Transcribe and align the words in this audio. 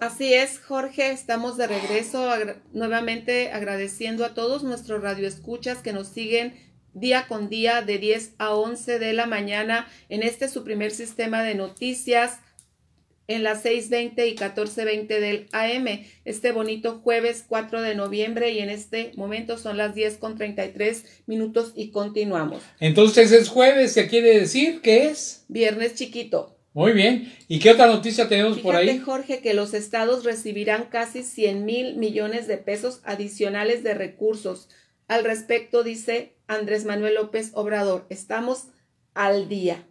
Así 0.00 0.34
es, 0.34 0.58
Jorge, 0.58 1.10
estamos 1.10 1.56
de 1.56 1.66
regreso 1.66 2.28
nuevamente 2.72 3.50
agradeciendo 3.50 4.24
a 4.26 4.34
todos 4.34 4.62
nuestros 4.62 5.02
radioescuchas 5.02 5.78
que 5.78 5.94
nos 5.94 6.08
siguen 6.08 6.54
día 6.92 7.26
con 7.28 7.48
día 7.48 7.80
de 7.80 7.98
10 7.98 8.34
a 8.38 8.54
11 8.54 8.98
de 8.98 9.12
la 9.14 9.26
mañana 9.26 9.88
en 10.08 10.22
este 10.22 10.48
su 10.48 10.64
primer 10.64 10.90
sistema 10.90 11.42
de 11.42 11.54
noticias 11.54 12.40
en 13.28 13.42
las 13.42 13.64
6.20 13.64 14.28
y 14.28 14.36
14.20 14.36 15.06
del 15.06 15.48
AM, 15.52 16.04
este 16.24 16.52
bonito 16.52 17.00
jueves 17.02 17.44
4 17.48 17.82
de 17.82 17.94
noviembre 17.94 18.52
y 18.52 18.60
en 18.60 18.70
este 18.70 19.12
momento 19.16 19.58
son 19.58 19.76
las 19.76 19.94
10 19.94 20.18
con 20.18 20.36
33 20.36 21.04
minutos 21.26 21.72
y 21.74 21.90
continuamos. 21.90 22.62
Entonces 22.80 23.32
es 23.32 23.48
jueves, 23.48 23.94
¿qué 23.94 24.06
quiere 24.08 24.38
decir 24.38 24.80
que 24.80 25.06
es? 25.06 25.44
Viernes 25.48 25.94
chiquito. 25.94 26.55
Muy 26.76 26.92
bien. 26.92 27.32
¿Y 27.48 27.58
qué 27.58 27.70
otra 27.70 27.86
noticia 27.86 28.28
tenemos 28.28 28.58
por 28.58 28.76
ahí? 28.76 28.98
Jorge, 28.98 29.40
que 29.40 29.54
los 29.54 29.72
estados 29.72 30.24
recibirán 30.24 30.90
casi 30.90 31.22
100 31.22 31.64
mil 31.64 31.96
millones 31.96 32.46
de 32.48 32.58
pesos 32.58 33.00
adicionales 33.04 33.82
de 33.82 33.94
recursos. 33.94 34.68
Al 35.08 35.24
respecto 35.24 35.82
dice 35.82 36.36
Andrés 36.46 36.84
Manuel 36.84 37.14
López 37.14 37.52
Obrador, 37.54 38.04
estamos 38.10 38.64
al 39.14 39.48
día. 39.48 39.86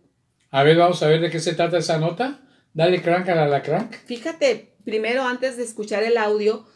A 0.51 0.61
ver, 0.61 0.77
vamos 0.77 1.01
a 1.01 1.07
ver 1.07 1.21
de 1.21 1.31
qué 1.31 1.39
se 1.39 1.55
trata 1.55 1.79
esa 1.79 1.97
nota. 1.97 2.47
Dale 2.75 3.01
crank 3.01 3.29
a 3.29 3.47
la 3.47 3.63
crank. 3.63 3.91
Fíjate, 4.05 4.75
primero 4.83 5.23
antes 5.23 5.57
de 5.57 5.63
escuchar 5.63 6.03
el 6.03 6.17
audio, 6.17 6.67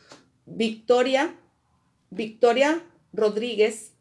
Victoria, 0.48 1.36
Victoria 2.10 2.82
Rodríguez, 3.14 3.94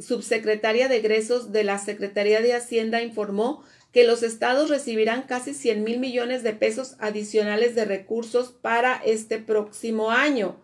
subsecretaria 0.00 0.88
de 0.88 0.96
egresos 0.96 1.52
de 1.52 1.64
la 1.64 1.78
Secretaría 1.78 2.40
de 2.40 2.54
Hacienda, 2.54 3.02
informó 3.02 3.64
que 3.92 4.04
los 4.04 4.22
estados 4.22 4.70
recibirán 4.70 5.22
casi 5.22 5.52
100 5.52 5.82
mil 5.82 5.98
millones 5.98 6.42
de 6.42 6.52
pesos 6.52 6.96
adicionales 6.98 7.74
de 7.74 7.84
recursos 7.84 8.52
para 8.52 8.96
este 9.04 9.38
próximo 9.38 10.10
año. 10.10 10.60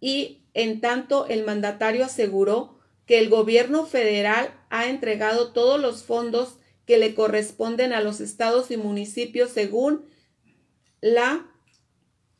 Y 0.00 0.44
en 0.54 0.80
tanto, 0.80 1.26
el 1.26 1.44
mandatario 1.44 2.04
aseguró 2.04 2.78
que 3.06 3.18
el 3.18 3.28
gobierno 3.28 3.86
federal 3.86 4.54
ha 4.70 4.88
entregado 4.88 5.52
todos 5.52 5.80
los 5.80 6.04
fondos 6.04 6.58
que 6.86 6.98
le 6.98 7.14
corresponden 7.14 7.92
a 7.92 8.00
los 8.00 8.20
estados 8.20 8.70
y 8.70 8.76
municipios 8.76 9.50
según 9.50 10.06
la 11.00 11.50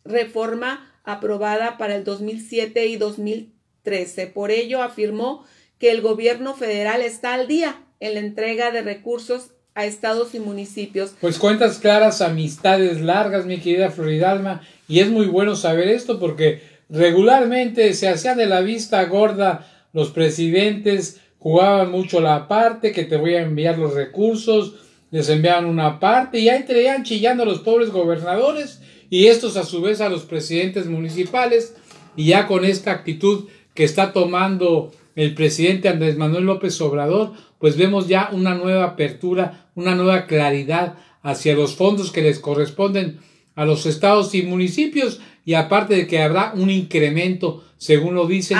reforma 0.05 1.01
aprobada 1.03 1.77
para 1.77 1.97
el 1.97 2.05
2007 2.05 2.87
y 2.87 2.97
2013. 2.97 4.27
Por 4.29 4.51
ello, 4.51 4.83
afirmó 4.83 5.45
que 5.79 5.91
el 5.91 6.03
gobierno 6.03 6.55
federal 6.55 7.03
está 7.03 7.35
al 7.35 7.47
día 7.48 7.85
en 8.01 8.15
la 8.15 8.20
entrega 8.20 8.70
de 8.70 8.83
recursos 8.83 9.54
a 9.75 9.86
estados 9.86 10.34
y 10.34 10.41
municipios. 10.41 11.14
Pues 11.20 11.39
cuentas 11.39 11.78
claras, 11.78 12.20
amistades 12.20 13.00
largas, 13.00 13.47
mi 13.47 13.58
querida 13.58 13.91
Floridalma, 13.91 14.62
y 14.89 15.00
es 15.00 15.11
muy 15.11 15.27
bueno 15.27 15.56
saber 15.56 15.89
esto 15.89 16.20
porque 16.20 16.62
regularmente 16.89 17.92
se 17.95 18.08
hacía 18.08 18.34
de 18.34 18.47
la 18.47 18.61
vista 18.61 19.05
gorda 19.05 19.67
los 19.92 20.11
presidentes 20.11 21.20
jugaban 21.39 21.91
mucho 21.91 22.20
la 22.20 22.48
parte, 22.48 22.92
que 22.92 23.05
te 23.05 23.17
voy 23.17 23.34
a 23.34 23.42
enviar 23.42 23.78
los 23.78 23.95
recursos, 23.95 24.77
les 25.11 25.28
enviaban 25.28 25.67
una 25.67 26.00
parte 26.00 26.41
y 26.41 26.48
ahí 26.48 26.64
traían 26.64 27.05
chillando 27.05 27.42
a 27.42 27.47
los 27.47 27.61
pobres 27.61 27.91
gobernadores 27.91 28.80
y 29.11 29.27
estos 29.27 29.56
a 29.56 29.64
su 29.64 29.80
vez 29.80 30.00
a 30.00 30.08
los 30.08 30.22
presidentes 30.22 30.86
municipales 30.86 31.77
y 32.17 32.27
ya 32.27 32.47
con 32.47 32.64
esta 32.64 32.92
actitud 32.92 33.45
que 33.75 33.84
está 33.84 34.12
tomando 34.12 34.91
el 35.17 35.34
presidente 35.34 35.89
Andrés 35.89 36.17
Manuel 36.17 36.45
López 36.45 36.81
Obrador, 36.81 37.33
pues 37.59 37.77
vemos 37.77 38.09
ya 38.09 38.31
una 38.33 38.55
nueva 38.55 38.84
apertura, 38.84 39.70
una 39.75 39.95
nueva 39.95 40.27
claridad 40.27 40.97
hacia 41.23 41.55
los 41.55 41.77
fondos 41.77 42.11
que 42.11 42.23
les 42.23 42.39
corresponden 42.39 43.20
a 43.55 43.65
los 43.65 43.87
estados 43.87 44.35
y 44.35 44.42
municipios 44.42 45.20
y 45.45 45.55
aparte 45.55 45.95
de 45.95 46.07
que 46.07 46.23
habrá 46.23 46.53
un 46.55 46.70
incremento 46.70 47.65
según 47.77 48.15
lo 48.15 48.27
dicen 48.27 48.59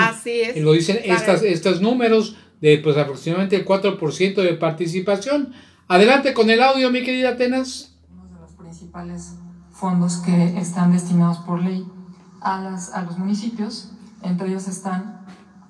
lo 0.57 0.73
dicen 0.73 0.99
estas, 1.03 1.41
estos 1.43 1.81
números 1.81 2.35
de 2.61 2.77
pues 2.77 2.97
aproximadamente 2.97 3.55
el 3.55 3.65
4% 3.65 4.35
de 4.35 4.53
participación. 4.53 5.53
Adelante 5.87 6.33
con 6.33 6.49
el 6.49 6.61
audio, 6.61 6.89
mi 6.89 7.03
querida 7.03 7.29
Atenas. 7.29 7.95
Uno 8.11 8.25
de 8.25 8.39
los 8.39 8.51
principales 8.53 9.35
fondos 9.71 10.17
que 10.17 10.57
están 10.57 10.93
destinados 10.93 11.39
por 11.39 11.61
ley 11.61 11.85
a, 12.41 12.61
las, 12.61 12.93
a 12.93 13.03
los 13.03 13.17
municipios, 13.17 13.91
entre 14.23 14.47
ellos 14.47 14.67
están 14.67 15.25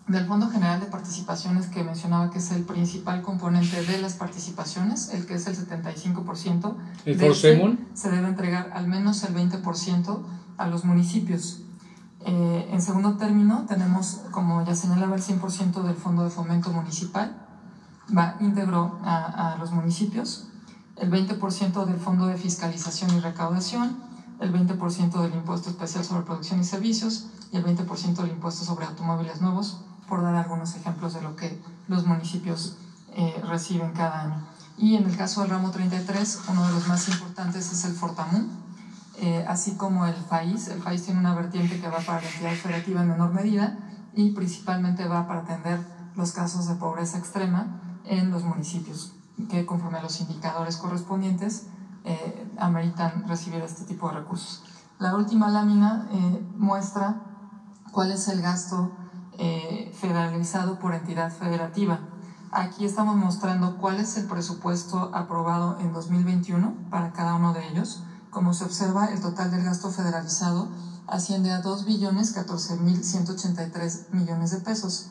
del 0.08 0.28
Fondo 0.28 0.50
General 0.50 0.80
de 0.80 0.86
Participaciones 0.86 1.68
que 1.68 1.84
mencionaba 1.84 2.30
que 2.30 2.38
es 2.38 2.52
el 2.52 2.64
principal 2.64 3.24
componente 3.24 3.84
de 3.84 4.00
las 4.00 4.14
participaciones, 4.14 5.10
el 5.14 5.26
que 5.26 5.36
es 5.36 5.48
el 5.48 5.58
75%. 5.58 6.76
¿El 7.06 7.20
Forsemun? 7.20 7.88
Se 7.96 8.12
debe 8.12 8.28
entregar 8.28 8.72
al 8.74 8.88
menos 8.88 9.24
el 9.24 9.34
20% 9.34 10.22
a 10.58 10.68
los 10.68 10.86
municipios. 10.86 11.62
Eh, 12.28 12.70
en 12.72 12.82
segundo 12.82 13.18
término, 13.18 13.66
tenemos, 13.68 14.22
como 14.32 14.64
ya 14.64 14.76
señalaba, 14.76 15.16
el 15.16 15.24
100% 15.24 15.84
del 15.84 15.96
Fondo 15.96 16.24
de 16.24 16.30
Fomento 16.30 16.72
Municipal, 16.72 17.36
va 18.16 18.36
íntegro 18.40 19.00
a, 19.04 19.56
los 19.60 19.72
municipios, 19.72 20.48
el 20.98 21.12
20% 21.12 21.86
del 21.86 21.98
Fondo 21.98 22.28
de 22.28 22.38
Fiscalización 22.38 23.16
y 23.16 23.20
Recaudación, 23.20 23.98
el 24.40 24.54
20% 24.54 25.22
del 25.22 25.34
Impuesto 25.34 25.70
Especial 25.70 26.04
sobre 26.04 26.24
Producción 26.24 26.60
y 26.60 26.64
Servicios 26.64 27.28
y 27.52 27.58
el 27.58 27.66
20% 27.66 28.16
del 28.16 28.32
Impuesto 28.32 28.66
sobre 28.66 28.86
Automóviles 28.86 29.42
Nuevos, 29.42 29.82
por 30.08 30.22
dar 30.22 30.36
algunos 30.36 30.76
ejemplos 30.76 31.14
de 31.14 31.22
lo 31.22 31.36
que 31.36 31.62
los 31.88 32.06
municipios 32.06 32.78
eh, 33.14 33.42
reciben 33.48 33.92
cada 33.94 34.22
año. 34.22 34.48
Y 34.78 34.96
en 34.96 35.06
el 35.06 35.16
caso 35.16 35.42
del 35.42 35.52
ramo 35.52 35.72
33, 35.72 36.42
uno 36.50 36.68
de 36.68 36.74
los 36.74 36.88
más 36.88 37.08
importantes 37.08 37.72
es 37.72 37.86
el 37.86 37.94
Fortamun, 37.94 38.50
eh, 39.18 39.46
así 39.48 39.76
como 39.76 40.06
el 40.06 40.16
país. 40.16 40.68
El 40.68 40.82
país 40.82 41.04
tiene 41.04 41.20
una 41.20 41.34
vertiente 41.34 41.80
que 41.80 41.88
va 41.88 42.00
para 42.00 42.22
la 42.22 42.28
entidad 42.28 42.54
federativa 42.54 43.02
en 43.02 43.10
menor 43.10 43.34
medida 43.34 43.78
y 44.14 44.32
principalmente 44.32 45.08
va 45.08 45.28
para 45.28 45.42
atender 45.42 45.80
los 46.16 46.32
casos 46.32 46.68
de 46.68 46.76
pobreza 46.76 47.18
extrema 47.18 47.82
en 48.06 48.32
los 48.32 48.44
municipios, 48.44 49.14
que 49.50 49.66
conforme 49.66 49.98
a 49.98 50.02
los 50.02 50.20
indicadores 50.22 50.78
correspondientes 50.78 51.68
eh, 52.04 52.48
ameritan 52.58 53.28
recibir 53.28 53.62
este 53.62 53.84
tipo 53.86 54.10
de 54.10 54.16
recursos. 54.16 54.64
La 55.00 55.16
última 55.16 55.50
lámina 55.50 56.08
eh, 56.12 56.46
muestra 56.58 57.22
cuál 57.92 58.12
es 58.12 58.28
el 58.28 58.42
gasto 58.42 58.92
federalizado 59.94 60.80
por 60.80 60.94
entidad 60.94 61.32
federativa. 61.32 62.00
Aquí 62.52 62.86
estamos 62.86 63.16
mostrando 63.16 63.78
cuál 63.78 64.00
es 64.00 64.16
el 64.18 64.26
presupuesto 64.26 65.12
aprobado 65.14 65.78
en 65.80 65.92
2021 65.92 66.74
para 66.90 67.12
cada 67.12 67.36
uno 67.36 67.54
de 67.54 67.68
ellos 67.68 68.04
como 68.36 68.54
se 68.54 68.66
observa, 68.66 69.06
el 69.06 69.22
total 69.22 69.50
del 69.50 69.64
gasto 69.64 69.90
federalizado 69.90 70.68
asciende 71.08 71.54
a 71.54 71.64
2.014.183 71.64 74.10
millones 74.12 74.52
de 74.52 74.58
pesos. 74.58 75.06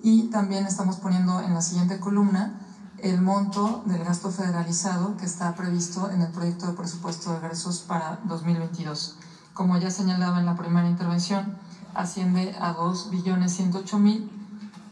Y 0.00 0.30
también 0.30 0.66
estamos 0.66 0.98
poniendo 0.98 1.40
en 1.40 1.52
la 1.52 1.62
siguiente 1.62 1.98
columna 1.98 2.60
el 2.98 3.22
monto 3.22 3.82
del 3.86 4.04
gasto 4.04 4.30
federalizado 4.30 5.16
que 5.16 5.26
está 5.26 5.52
previsto 5.56 6.12
en 6.12 6.22
el 6.22 6.30
proyecto 6.30 6.68
de 6.68 6.74
presupuesto 6.74 7.32
de 7.32 7.38
egresos 7.38 7.80
para 7.80 8.20
2022. 8.26 9.16
Como 9.52 9.76
ya 9.76 9.90
señalaba 9.90 10.38
en 10.38 10.46
la 10.46 10.54
primera 10.54 10.88
intervención, 10.88 11.58
asciende 11.94 12.54
a 12.58 12.74
2.108.000 12.74 14.28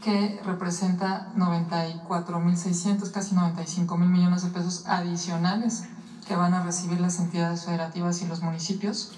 que 0.03 0.38
representa 0.44 1.32
94.600, 1.36 3.10
casi 3.10 3.34
95.000 3.34 3.98
millones 3.98 4.44
de 4.44 4.50
pesos 4.50 4.84
adicionales 4.86 5.84
que 6.26 6.36
van 6.36 6.54
a 6.54 6.62
recibir 6.62 7.00
las 7.00 7.19
entidades 7.19 7.64
federativas 7.64 8.22
y 8.22 8.26
los 8.26 8.42
municipios, 8.42 9.12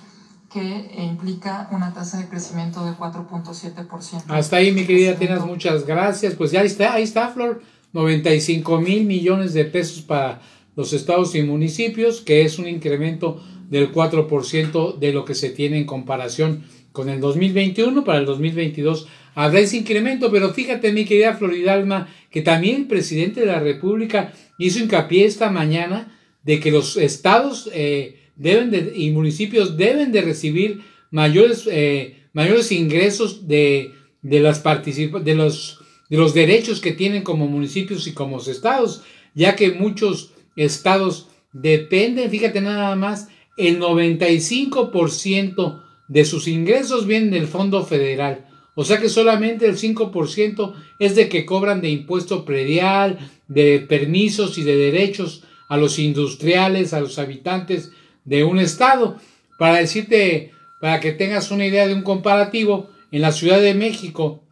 que 0.53 0.91
implica 0.99 1.69
una 1.71 1.93
tasa 1.93 2.19
de 2.19 2.29
crecimiento 2.29 2.85
de 2.85 2.93
4.7%. 2.93 4.25
Hasta 4.29 4.57
ahí, 4.57 4.73
mi 4.73 4.87
querida 4.87 5.17
Tienes 5.17 5.45
muchas 5.45 5.85
gracias. 5.87 6.35
Pues 6.35 6.51
ya 6.51 6.63
está, 6.63 6.95
ahí 6.95 7.03
está, 7.03 7.29
Flor, 7.29 7.63
95 7.93 8.81
mil 8.81 9.05
millones 9.05 9.53
de 9.53 9.65
pesos 9.65 10.03
para 10.03 10.41
los 10.77 10.93
estados 10.93 11.35
y 11.35 11.43
municipios, 11.43 12.21
que 12.21 12.45
es 12.45 12.59
un 12.59 12.69
incremento 12.69 13.43
del 13.69 13.93
4% 13.93 14.99
de 14.99 15.13
lo 15.13 15.25
que 15.25 15.35
se 15.35 15.51
tiene 15.51 15.79
en 15.79 15.87
comparación 15.87 16.65
con 16.93 17.09
el 17.09 17.21
2021. 17.21 18.05
Para 18.05 18.19
el 18.19 18.27
2022 18.27 19.09
habrá 19.35 19.61
ese 19.61 19.77
incremento, 19.77 20.31
pero 20.31 20.53
fíjate, 20.53 20.93
mi 20.93 21.05
querida 21.05 21.35
Floridalma, 21.35 22.09
que 22.31 22.43
también 22.43 22.77
el 22.77 22.87
presidente 22.87 23.41
de 23.41 23.47
la 23.47 23.61
República 23.61 24.33
hizo 24.59 24.81
hincapié 24.81 25.25
esta 25.25 25.51
mañana 25.51 26.17
de 26.43 26.61
que 26.61 26.71
los 26.71 26.97
estados 26.97 27.71
eh, 27.73 28.19
deben 28.37 28.71
de, 28.71 28.93
y 28.95 29.11
municipios 29.11 29.77
deben 29.77 30.13
de 30.13 30.23
recibir 30.23 30.83
mayores, 31.11 31.69
eh, 31.71 32.17
mayores 32.33 32.73
ingresos 32.73 33.47
de, 33.47 33.93
de, 34.23 34.41
las 34.41 34.63
de, 34.63 35.35
los, 35.35 35.81
de 36.09 36.17
los 36.17 36.35
derechos 36.35 36.81
que 36.81 36.93
tienen 36.93 37.23
como 37.23 37.47
municipios 37.47 38.07
y 38.07 38.13
como 38.13 38.39
estados, 38.39 39.03
ya 39.35 39.57
que 39.57 39.73
muchos 39.73 40.33
estados 40.57 41.29
dependen, 41.53 42.31
fíjate 42.31 42.61
nada 42.61 42.97
más, 42.97 43.29
el 43.57 43.81
95% 43.81 45.83
de 46.11 46.25
sus 46.25 46.49
ingresos 46.49 47.07
vienen 47.07 47.31
del 47.31 47.47
fondo 47.47 47.87
federal. 47.87 48.45
O 48.75 48.85
sea 48.85 48.99
que 48.99 49.09
solamente 49.09 49.67
el 49.67 49.77
5% 49.77 50.75
es 50.99 51.15
de 51.15 51.29
que 51.29 51.47
cobran 51.47 51.81
de 51.81 51.89
impuesto 51.89 52.45
predial, 52.45 53.19
de 53.47 53.79
permisos 53.79 54.59
y 54.59 54.65
de 54.65 54.77
derechos 54.77 55.45
a 55.69 55.77
los 55.77 56.01
industriales, 56.01 56.93
a 56.93 57.01
los 57.01 57.19
habitantes 57.21 57.93
de 58.25 58.43
un 58.43 58.59
estado. 58.59 59.19
Para 59.57 59.77
decirte, 59.77 60.51
para 60.81 60.99
que 60.99 61.13
tengas 61.13 61.53
una 61.53 61.67
idea 61.67 61.87
de 61.87 61.95
un 61.95 62.03
comparativo, 62.03 62.91
en 63.13 63.23
la 63.23 63.31
Ciudad 63.31 63.61
de 63.61 63.75
México, 63.75 64.43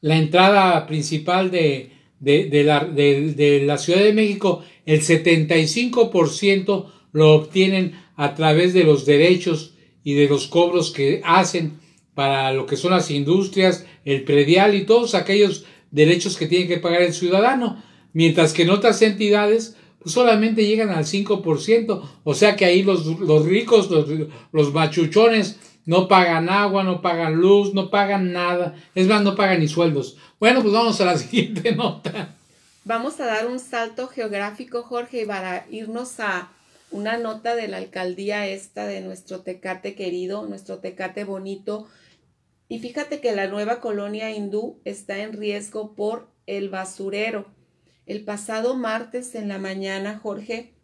la 0.00 0.16
entrada 0.16 0.84
principal 0.86 1.52
de, 1.52 1.92
de, 2.18 2.64
la, 2.64 2.84
de, 2.84 3.62
la, 3.64 3.78
Ciudad 3.78 4.00
de 4.00 4.12
México, 4.12 4.64
el 4.84 5.00
75% 5.00 6.86
lo 7.12 7.34
obtienen 7.34 8.00
a 8.16 8.34
través 8.34 8.72
de 8.72 8.84
los 8.84 9.06
derechos 9.06 9.75
y 10.06 10.14
de 10.14 10.28
los 10.28 10.46
cobros 10.46 10.92
que 10.92 11.20
hacen 11.24 11.80
para 12.14 12.52
lo 12.52 12.64
que 12.64 12.76
son 12.76 12.92
las 12.92 13.10
industrias, 13.10 13.86
el 14.04 14.22
predial 14.22 14.76
y 14.76 14.86
todos 14.86 15.16
aquellos 15.16 15.64
derechos 15.90 16.36
que 16.36 16.46
tiene 16.46 16.68
que 16.68 16.78
pagar 16.78 17.02
el 17.02 17.12
ciudadano, 17.12 17.82
mientras 18.12 18.52
que 18.52 18.62
en 18.62 18.70
otras 18.70 19.02
entidades 19.02 19.76
pues 19.98 20.14
solamente 20.14 20.64
llegan 20.64 20.90
al 20.90 21.06
5%, 21.06 22.02
o 22.22 22.34
sea 22.34 22.54
que 22.54 22.64
ahí 22.64 22.84
los, 22.84 23.04
los 23.18 23.46
ricos, 23.46 23.90
los, 23.90 24.06
los 24.52 24.72
machuchones, 24.72 25.58
no 25.86 26.06
pagan 26.06 26.50
agua, 26.50 26.84
no 26.84 27.02
pagan 27.02 27.34
luz, 27.34 27.74
no 27.74 27.90
pagan 27.90 28.32
nada, 28.32 28.76
es 28.94 29.08
más, 29.08 29.22
no 29.22 29.34
pagan 29.34 29.58
ni 29.58 29.66
sueldos. 29.66 30.18
Bueno, 30.38 30.62
pues 30.62 30.72
vamos 30.72 31.00
a 31.00 31.04
la 31.04 31.18
siguiente 31.18 31.74
nota. 31.74 32.36
Vamos 32.84 33.18
a 33.18 33.26
dar 33.26 33.48
un 33.48 33.58
salto 33.58 34.06
geográfico, 34.06 34.84
Jorge, 34.84 35.26
para 35.26 35.66
irnos 35.68 36.20
a 36.20 36.52
una 36.90 37.16
nota 37.16 37.56
de 37.56 37.68
la 37.68 37.78
alcaldía 37.78 38.46
esta 38.46 38.86
de 38.86 39.00
nuestro 39.00 39.40
Tecate 39.40 39.94
querido, 39.94 40.46
nuestro 40.46 40.78
Tecate 40.78 41.24
bonito, 41.24 41.86
y 42.68 42.78
fíjate 42.78 43.20
que 43.20 43.34
la 43.34 43.46
nueva 43.46 43.80
colonia 43.80 44.30
hindú 44.30 44.80
está 44.84 45.18
en 45.18 45.32
riesgo 45.32 45.94
por 45.94 46.28
el 46.46 46.68
basurero. 46.68 47.46
El 48.06 48.24
pasado 48.24 48.74
martes 48.74 49.34
en 49.34 49.48
la 49.48 49.58
mañana, 49.58 50.18
Jorge, 50.18 50.74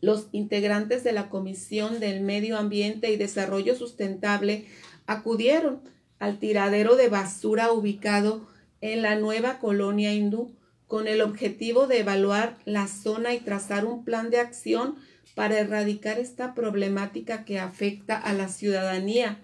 los 0.00 0.28
integrantes 0.32 1.04
de 1.04 1.12
la 1.12 1.30
Comisión 1.30 2.00
del 2.00 2.20
Medio 2.20 2.58
Ambiente 2.58 3.10
y 3.10 3.16
Desarrollo 3.16 3.74
Sustentable 3.74 4.66
acudieron 5.06 5.80
al 6.18 6.38
tiradero 6.38 6.96
de 6.96 7.08
basura 7.08 7.72
ubicado 7.72 8.46
en 8.80 9.02
la 9.02 9.14
nueva 9.14 9.58
colonia 9.58 10.12
hindú 10.12 10.54
con 10.92 11.08
el 11.08 11.22
objetivo 11.22 11.86
de 11.86 12.00
evaluar 12.00 12.58
la 12.66 12.86
zona 12.86 13.32
y 13.32 13.38
trazar 13.38 13.86
un 13.86 14.04
plan 14.04 14.28
de 14.28 14.40
acción 14.40 14.96
para 15.34 15.58
erradicar 15.58 16.18
esta 16.18 16.52
problemática 16.52 17.46
que 17.46 17.58
afecta 17.58 18.18
a 18.18 18.34
la 18.34 18.48
ciudadanía. 18.48 19.40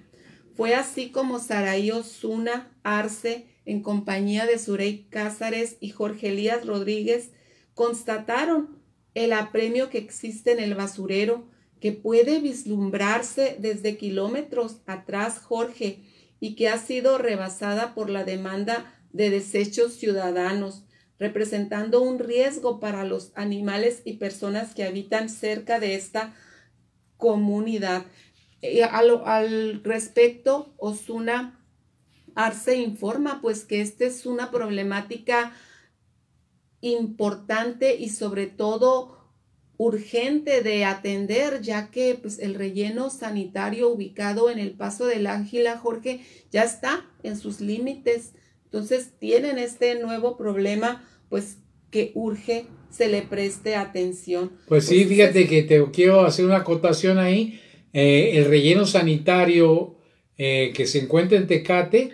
Fue 0.55 0.75
así 0.75 1.09
como 1.09 1.39
Saraí 1.39 1.91
Osuna 1.91 2.71
Arce, 2.83 3.47
en 3.65 3.81
compañía 3.81 4.45
de 4.45 4.59
Surey 4.59 5.07
Cázares 5.09 5.79
y 5.81 5.89
Jorge 5.89 6.29
Elías 6.29 6.67
Rodríguez, 6.67 7.31
constataron 7.73 8.83
el 9.15 9.33
apremio 9.33 9.89
que 9.89 9.97
existe 9.97 10.53
en 10.53 10.61
el 10.61 10.75
basurero, 10.75 11.49
que 11.81 11.93
puede 11.93 12.41
vislumbrarse 12.41 13.57
desde 13.59 13.97
kilómetros 13.97 14.83
atrás, 14.85 15.39
Jorge, 15.39 16.03
y 16.41 16.57
que 16.57 16.69
ha 16.69 16.77
sido 16.77 17.17
rebasada 17.17 17.95
por 17.95 18.11
la 18.11 18.25
demanda 18.25 18.95
de 19.15 19.31
desechos 19.31 19.95
ciudadanos, 19.95 20.85
representando 21.19 22.01
un 22.01 22.19
riesgo 22.19 22.81
para 22.81 23.05
los 23.05 23.33
animales 23.35 24.03
y 24.05 24.15
personas 24.15 24.75
que 24.75 24.85
habitan 24.85 25.29
cerca 25.29 25.81
de 25.81 25.95
esta 25.95 26.35
comunidad. 27.17 28.07
Al, 28.91 29.23
al 29.25 29.85
respecto, 29.85 30.75
Osuna 30.79 31.59
Arce 32.35 32.77
informa 32.77 33.41
pues 33.41 33.65
que 33.65 33.81
esta 33.81 34.05
es 34.05 34.25
una 34.25 34.51
problemática 34.51 35.53
importante 36.81 37.97
y 37.97 38.11
sobre 38.11 38.47
todo 38.47 39.19
urgente 39.77 40.63
de 40.63 40.85
atender, 40.85 41.63
ya 41.63 41.91
que 41.91 42.19
pues, 42.21 42.39
el 42.41 42.55
relleno 42.55 43.11
sanitario 43.11 43.89
ubicado 43.89 44.51
en 44.51 44.59
el 44.59 44.73
Paso 44.73 45.07
del 45.07 45.27
Ángela, 45.27 45.79
Jorge, 45.79 46.21
ya 46.51 46.65
está 46.65 47.07
en 47.23 47.37
sus 47.37 47.61
límites. 47.61 48.35
Entonces 48.71 49.13
tienen 49.19 49.59
este 49.59 49.99
nuevo 49.99 50.37
problema, 50.37 51.09
pues 51.31 51.59
que 51.91 52.13
urge 52.15 52.67
se 52.91 53.09
le 53.09 53.23
preste 53.23 53.77
atención. 53.77 54.53
Pues 54.67 54.87
sí, 54.87 55.05
fíjate 55.05 55.47
que 55.47 55.63
te 55.63 55.83
quiero 55.91 56.21
hacer 56.21 56.45
una 56.45 56.59
acotación 56.59 57.19
ahí. 57.19 57.61
Eh, 57.93 58.33
el 58.35 58.45
relleno 58.45 58.87
sanitario 58.87 59.97
eh, 60.37 60.73
que 60.75 60.87
se 60.87 61.01
encuentra 61.01 61.39
en 61.39 61.47
Tecate, 61.47 62.11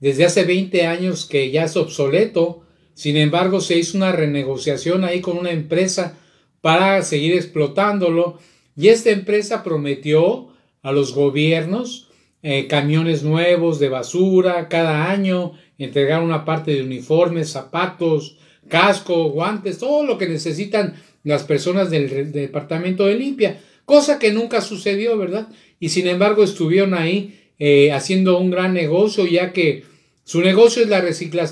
desde 0.00 0.24
hace 0.24 0.44
20 0.44 0.86
años 0.86 1.26
que 1.26 1.50
ya 1.50 1.64
es 1.64 1.76
obsoleto, 1.76 2.66
sin 2.94 3.16
embargo 3.16 3.60
se 3.60 3.78
hizo 3.78 3.98
una 3.98 4.12
renegociación 4.12 5.04
ahí 5.04 5.20
con 5.20 5.36
una 5.36 5.50
empresa 5.50 6.18
para 6.62 7.02
seguir 7.02 7.34
explotándolo 7.34 8.38
y 8.76 8.88
esta 8.88 9.10
empresa 9.10 9.62
prometió 9.62 10.48
a 10.82 10.92
los 10.92 11.14
gobiernos 11.14 12.08
eh, 12.42 12.66
camiones 12.66 13.22
nuevos 13.22 13.78
de 13.78 13.90
basura 13.90 14.68
cada 14.68 15.10
año, 15.10 15.52
entregar 15.84 16.22
una 16.22 16.44
parte 16.44 16.72
de 16.72 16.82
uniformes, 16.82 17.50
zapatos, 17.50 18.36
casco, 18.68 19.30
guantes, 19.30 19.78
todo 19.78 20.04
lo 20.04 20.18
que 20.18 20.28
necesitan 20.28 20.94
las 21.24 21.44
personas 21.44 21.90
del, 21.90 22.32
departamento 22.32 23.06
de 23.06 23.16
limpia, 23.16 23.60
cosa 23.84 24.18
que 24.18 24.32
nunca 24.32 24.60
sucedió, 24.60 25.18
¿verdad? 25.18 25.48
Y 25.78 25.90
sin 25.90 26.06
embargo 26.06 26.44
estuvieron 26.44 26.94
ahí 26.94 27.50
eh, 27.58 27.92
haciendo 27.92 28.38
un 28.38 28.50
gran 28.50 28.72
negocio, 28.72 29.26
ya 29.26 29.52
que 29.52 29.84
su 30.24 30.40
negocio 30.40 30.82
es 30.82 30.88
la, 30.88 31.04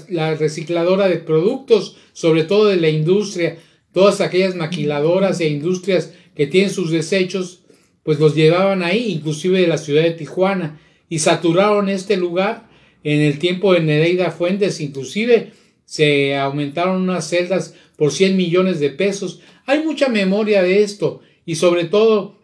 la 0.09 0.35
recicladora 0.35 1.09
de 1.09 1.17
productos, 1.17 1.97
sobre 2.13 2.45
todo 2.45 2.67
de 2.67 2.77
la 2.77 2.89
industria, 2.89 3.59
todas 3.93 4.21
aquellas 4.21 4.55
maquiladoras 4.55 5.41
e 5.41 5.49
industrias 5.49 6.13
que 6.35 6.47
tienen 6.47 6.71
sus 6.71 6.91
desechos, 6.91 7.63
pues 8.05 8.21
los 8.21 8.35
llevaban 8.35 8.83
ahí, 8.83 9.11
inclusive 9.11 9.61
de 9.61 9.67
la 9.67 9.79
ciudad 9.79 10.03
de 10.03 10.13
Tijuana, 10.13 10.81
y 11.09 11.19
saturaron 11.19 11.89
este 11.89 12.17
lugar 12.17 12.68
en 13.05 13.21
el 13.21 13.39
tiempo 13.39 13.73
de 13.73 13.81
Nereida 13.81 14.31
Fuentes, 14.31 14.81
inclusive 14.81 15.53
se 15.85 16.37
aumentaron 16.37 17.03
unas 17.03 17.29
celdas 17.29 17.75
por 17.97 18.13
100 18.13 18.37
millones 18.37 18.81
de 18.81 18.91
pesos. 18.91 19.41
Hay 19.67 19.83
mucha 19.83 20.09
memoria 20.09 20.63
de 20.63 20.83
esto 20.83 21.21
y 21.47 21.55
sobre 21.57 21.85
todo 21.85 22.39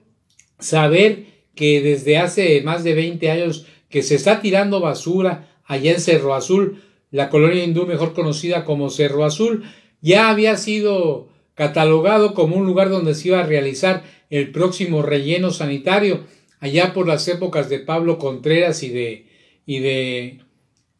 saber 0.58 1.26
que 1.54 1.80
desde 1.80 2.18
hace 2.18 2.62
más 2.62 2.84
de 2.84 2.94
20 2.94 3.30
años 3.30 3.66
que 3.88 4.02
se 4.02 4.14
está 4.14 4.40
tirando 4.40 4.80
basura 4.80 5.60
allá 5.64 5.92
en 5.92 6.00
Cerro 6.00 6.34
Azul, 6.34 6.82
la 7.10 7.30
colonia 7.30 7.62
hindú 7.62 7.86
mejor 7.86 8.12
conocida 8.12 8.64
como 8.64 8.90
Cerro 8.90 9.24
Azul, 9.24 9.64
ya 10.00 10.30
había 10.30 10.56
sido 10.56 11.28
catalogado 11.54 12.34
como 12.34 12.56
un 12.56 12.66
lugar 12.66 12.90
donde 12.90 13.14
se 13.14 13.28
iba 13.28 13.40
a 13.40 13.46
realizar 13.46 14.02
el 14.30 14.50
próximo 14.50 15.02
relleno 15.02 15.50
sanitario, 15.50 16.24
allá 16.58 16.92
por 16.92 17.06
las 17.06 17.28
épocas 17.28 17.68
de 17.68 17.78
Pablo 17.78 18.18
Contreras 18.18 18.82
y 18.82 18.88
de, 18.88 19.26
y 19.64 19.78
de 19.78 20.40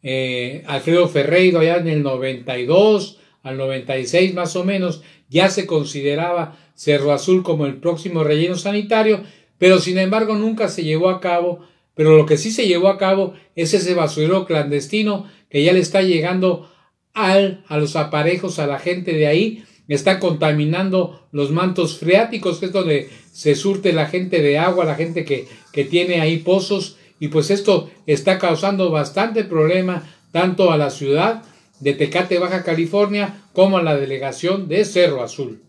eh, 0.05 0.63
Alfredo 0.67 1.09
Ferreiro, 1.09 1.61
allá 1.61 1.79
en 1.79 1.89
el 1.89 2.03
92 2.03 3.19
al 3.43 3.57
96 3.57 4.35
más 4.35 4.55
o 4.55 4.65
menos, 4.65 5.03
ya 5.29 5.49
se 5.49 5.67
consideraba 5.67 6.57
Cerro 6.75 7.13
Azul 7.13 7.43
como 7.43 7.67
el 7.67 7.77
próximo 7.77 8.23
relleno 8.23 8.57
sanitario, 8.57 9.23
pero 9.59 9.81
sin 9.81 9.99
embargo 9.99 10.35
nunca 10.35 10.69
se 10.69 10.85
llevó 10.85 11.09
a 11.09 11.21
cabo, 11.21 11.61
pero 11.95 12.17
lo 12.17 12.27
que 12.27 12.37
sí 12.37 12.51
se 12.51 12.69
llevó 12.69 12.89
a 12.89 12.99
cabo 12.99 13.35
es 13.57 13.73
ese 13.75 13.95
basurero 13.95 14.47
clandestino 14.47 15.27
que 15.49 15.65
ya 15.65 15.73
le 15.73 15.81
está 15.81 16.03
llegando 16.03 16.71
al, 17.15 17.65
a 17.69 17.79
los 17.79 17.97
aparejos 17.97 18.59
a 18.59 18.67
la 18.67 18.79
gente 18.79 19.13
de 19.13 19.27
ahí, 19.27 19.65
está 19.89 20.19
contaminando 20.19 21.27
los 21.33 21.51
mantos 21.51 21.99
freáticos, 21.99 22.59
que 22.59 22.67
es 22.67 22.73
donde 22.73 23.09
se 23.33 23.55
surte 23.55 23.93
la 23.93 24.07
gente 24.07 24.43
de 24.43 24.59
agua, 24.59 24.85
la 24.85 24.97
gente 24.97 25.25
que, 25.25 25.47
que 25.73 25.85
tiene 25.85 26.21
ahí 26.21 26.39
pozos, 26.39 26.97
y 27.25 27.29
pues 27.29 27.49
esto 27.49 27.91
está 28.07 28.39
causando 28.39 28.91
bastante 28.91 29.45
problema 29.45 30.03
tanto 30.31 30.71
a 30.71 30.77
la 30.77 30.91
ciudad 30.91 31.43
de 31.81 31.95
Tecate, 31.95 32.39
Baja 32.39 32.63
California, 32.63 33.43
como 33.55 33.79
a 33.79 33.83
la 33.83 33.97
delegación 33.97 34.69
de 34.69 34.85
Cerro 34.85 35.23
Azul. 35.23 35.63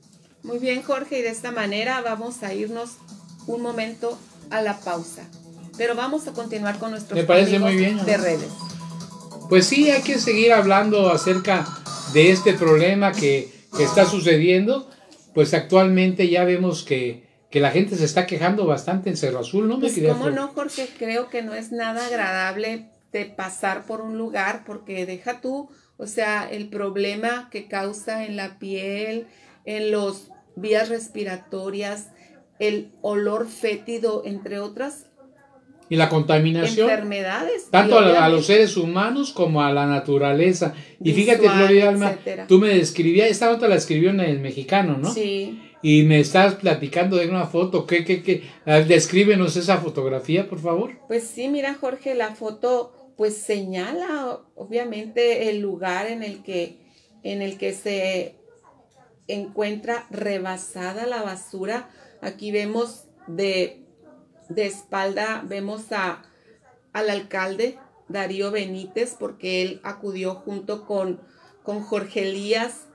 Muy 0.44 0.60
bien, 0.60 0.82
Jorge, 0.82 1.20
y 1.20 1.22
de 1.22 1.30
esta 1.30 1.52
manera 1.52 2.02
vamos 2.02 2.44
a 2.44 2.54
irnos 2.54 2.98
un 3.48 3.62
momento 3.62 4.20
a 4.50 4.62
la 4.62 4.82
pausa. 4.82 5.24
Pero 5.78 5.96
vamos 5.96 6.28
a 6.28 6.34
continuar 6.34 6.78
con 6.78 6.92
nuestros 6.92 7.18
Me 7.18 7.24
parece 7.24 7.58
muy 7.58 7.78
bien, 7.78 8.04
de 8.06 8.18
redes. 8.18 8.50
Pues 9.48 9.66
sí, 9.66 9.90
hay 9.90 10.02
que 10.02 10.20
seguir 10.20 10.52
hablando 10.52 11.10
acerca 11.10 11.66
de 12.14 12.32
este 12.32 12.54
problema 12.54 13.14
que 13.14 13.56
que 13.76 13.84
está 13.84 14.06
sucediendo, 14.06 14.90
pues 15.34 15.54
actualmente 15.54 16.30
ya 16.30 16.44
vemos 16.44 16.84
que, 16.84 17.25
que 17.56 17.62
la 17.62 17.72
gente 17.72 17.96
se 17.96 18.04
está 18.04 18.26
quejando 18.26 18.66
bastante 18.66 19.10
en 19.10 19.16
Cerro 19.16 19.40
Azul, 19.40 19.70
¿no? 19.70 19.80
Pues 19.80 19.98
cómo 20.06 20.30
no, 20.30 20.50
Jorge, 20.50 20.90
creo 21.00 21.30
que 21.30 21.42
no 21.42 21.54
es 21.54 21.72
nada 21.72 22.06
agradable 22.06 22.90
de 23.14 23.24
pasar 23.24 23.86
por 23.86 24.02
un 24.02 24.18
lugar 24.18 24.64
porque 24.66 25.06
deja 25.06 25.40
tú, 25.40 25.70
o 25.96 26.06
sea, 26.06 26.50
el 26.52 26.68
problema 26.68 27.48
que 27.50 27.70
causa 27.70 28.26
en 28.26 28.36
la 28.36 28.60
piel, 28.60 29.28
en 29.64 29.90
los 29.90 30.32
vías 30.58 30.90
respiratorias, 30.90 32.10
el 32.60 32.92
olor 33.02 33.48
fétido, 33.48 34.24
entre 34.26 34.60
otras 34.60 35.06
y 35.88 35.96
la 35.96 36.10
contaminación. 36.10 36.90
Enfermedades. 36.90 37.70
Tanto 37.70 38.00
a, 38.00 38.28
los 38.28 38.48
seres 38.48 38.76
humanos 38.76 39.32
como 39.32 39.62
a 39.62 39.72
la 39.72 39.86
naturaleza. 39.86 40.74
Y 41.02 41.14
fíjate, 41.14 41.48
Gloria 41.48 41.88
Alma, 41.88 42.18
tú 42.50 42.60
me 42.60 42.70
describías, 42.70 43.30
esta 43.30 43.50
nota 43.50 43.70
la 43.70 43.76
escribió 43.76 44.10
en 44.10 44.20
el 44.20 44.40
mexicano, 44.40 44.98
¿no? 44.98 45.14
Sí. 45.14 45.62
Y 45.88 46.02
me 46.02 46.20
estás 46.20 46.56
platicando 46.56 47.16
de 47.16 47.30
una 47.30 47.46
foto. 47.46 47.86
¿Qué, 47.86 48.04
qué, 48.04 48.24
qué? 48.24 48.42
Descríbenos 48.88 49.56
esa 49.56 49.78
fotografía, 49.78 50.50
por 50.50 50.58
favor. 50.58 50.98
Pues 51.08 51.28
sí, 51.28 51.48
mira, 51.48 51.76
Jorge, 51.76 52.16
la 52.16 52.34
foto 52.34 53.14
pues 53.16 53.38
señala 53.38 54.40
obviamente 54.56 55.48
el 55.48 55.60
lugar 55.60 56.08
en 56.08 56.24
el 56.24 56.42
que, 56.42 56.80
en 57.22 57.44
el 57.44 57.60
que 57.60 57.76
se 57.76 58.36
encuentra 59.28 60.08
rebasada 60.10 61.06
la 61.06 61.22
basura. 61.22 61.92
Aquí 62.20 62.52
vemos 62.52 63.04
de, 63.28 63.84
de 64.50 64.66
espalda, 64.66 65.44
vemos 65.46 65.92
a, 65.92 66.24
al 66.94 67.12
alcalde 67.12 67.78
Darío 68.10 68.50
Benítez, 68.50 69.16
porque 69.20 69.62
él 69.62 69.82
acudió 69.84 70.34
junto 70.34 70.88
con, 70.88 71.22
con 71.62 71.82
Jorge 71.82 72.28
Elías 72.28 72.88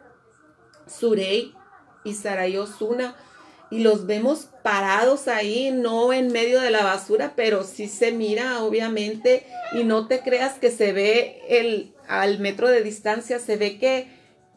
Surey 0.89 1.55
y 2.05 2.15
Saray 2.15 2.57
Osuna 2.57 3.17
y 3.71 3.79
los 3.81 4.07
vemos 4.07 4.49
parados 4.63 5.29
ahí, 5.29 5.71
no 5.71 6.13
en 6.13 6.33
medio 6.33 6.61
de 6.61 6.71
la 6.71 6.83
basura, 6.83 7.35
pero 7.37 7.63
sí 7.63 7.87
se 7.87 8.11
mira, 8.11 8.65
obviamente, 8.65 9.47
y 9.73 9.85
no 9.85 10.09
te 10.09 10.21
creas 10.21 10.55
que 10.59 10.71
se 10.71 10.93
ve 10.93 11.41
el, 11.49 11.95
al 12.09 12.41
metro 12.41 12.69
de 12.69 12.83
distancia, 12.83 13.39
se 13.39 13.57
ve 13.57 13.79
que 13.79 14.09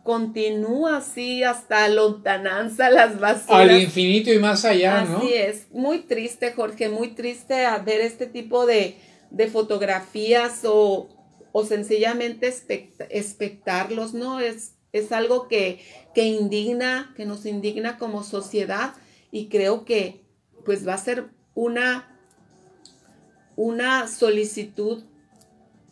continúa 0.04 0.98
así 0.98 1.44
hasta 1.44 1.88
lontananza 1.88 2.90
las 2.90 3.20
basuras. 3.20 3.70
Al 3.70 3.80
infinito 3.80 4.34
y 4.34 4.40
más 4.40 4.66
allá, 4.66 5.06
¿no? 5.06 5.20
Así 5.20 5.34
es, 5.34 5.68
muy 5.72 6.00
triste, 6.00 6.52
Jorge, 6.52 6.90
muy 6.90 7.10
triste 7.10 7.66
ver 7.86 8.02
este 8.02 8.26
tipo 8.26 8.66
de, 8.66 8.98
de 9.30 9.48
fotografías 9.48 10.62
o, 10.66 11.08
o 11.52 11.66
sencillamente 11.66 12.52
espectarlos, 13.10 14.16
¿no? 14.16 14.40
Es, 14.40 14.74
es 14.94 15.12
algo 15.12 15.48
que, 15.48 15.80
que 16.14 16.24
indigna, 16.24 17.14
que 17.18 17.26
nos 17.26 17.46
indigna 17.46 17.98
como 17.98 18.24
sociedad 18.24 18.94
y 19.32 19.48
creo 19.48 19.84
que 19.84 20.22
pues 20.64 20.88
va 20.88 20.94
a 20.94 20.98
ser 21.00 21.26
una, 21.56 22.18
una 23.56 24.08
solicitud 24.08 25.04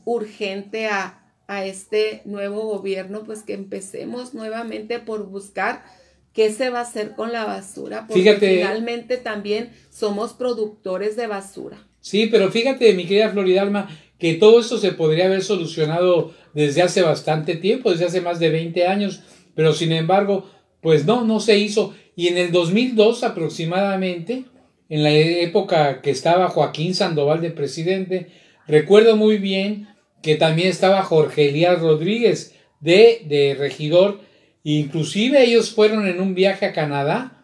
urgente 0.06 0.88
a, 0.88 1.18
este 1.66 2.22
nuevo 2.24 2.62
gobierno, 2.62 3.26
pues 3.26 3.44
que 3.44 3.52
empecemos 3.52 4.34
nuevamente 4.34 5.00
por 5.00 5.26
buscar 5.26 5.84
qué 6.32 6.50
se 6.50 6.70
va 6.70 6.80
a 6.80 6.84
hacer 6.84 7.12
con 7.12 7.34
la 7.34 7.44
basura, 7.44 8.08
porque 8.08 8.36
finalmente 8.36 9.18
también 9.18 9.74
somos 9.90 10.32
productores 10.32 11.18
de 11.18 11.28
basura. 11.28 11.86
Sí, 12.00 12.28
pero 12.28 12.50
fíjate, 12.52 12.94
mi 12.94 13.06
querida 13.06 13.32
Floridalma, 13.32 13.90
que 14.18 14.36
todo 14.36 14.62
esto 14.62 14.78
se 14.78 14.94
podría 14.94 15.26
haber 15.26 15.44
solucionado 15.44 16.34
desde 16.54 16.82
hace 16.82 17.02
bastante 17.02 17.56
tiempo, 17.56 17.92
desde 17.92 18.06
hace 18.06 18.22
más 18.22 18.40
de 18.40 18.50
20 18.50 18.88
años, 18.88 19.22
pero 19.56 19.74
sin 19.74 19.92
embargo, 19.92 20.50
pues 20.82 21.06
no, 21.06 21.24
no 21.24 21.40
se 21.40 21.58
hizo. 21.58 21.94
Y 22.16 22.28
en 22.28 22.38
el 22.38 22.52
2002 22.52 23.24
aproximadamente, 23.24 24.46
en 24.90 25.04
la 25.04 25.12
época 25.12 26.02
que 26.02 26.12
estaba 26.12 26.50
Joaquín 26.50 26.94
Sandoval 26.94 27.42
de 27.42 27.52
presidente, 27.52 28.28
recuerdo 28.68 29.16
muy 29.16 29.38
bien 29.38 29.88
que 30.22 30.36
también 30.36 30.68
estaba 30.68 31.04
Jorge 31.04 31.50
Elías 31.50 31.80
Rodríguez 31.80 32.56
de, 32.80 33.24
de 33.26 33.56
regidor, 33.58 34.20
inclusive 34.64 35.44
ellos 35.44 35.72
fueron 35.72 36.08
en 36.08 36.20
un 36.20 36.36
viaje 36.36 36.66
a 36.66 36.74
Canadá, 36.74 37.44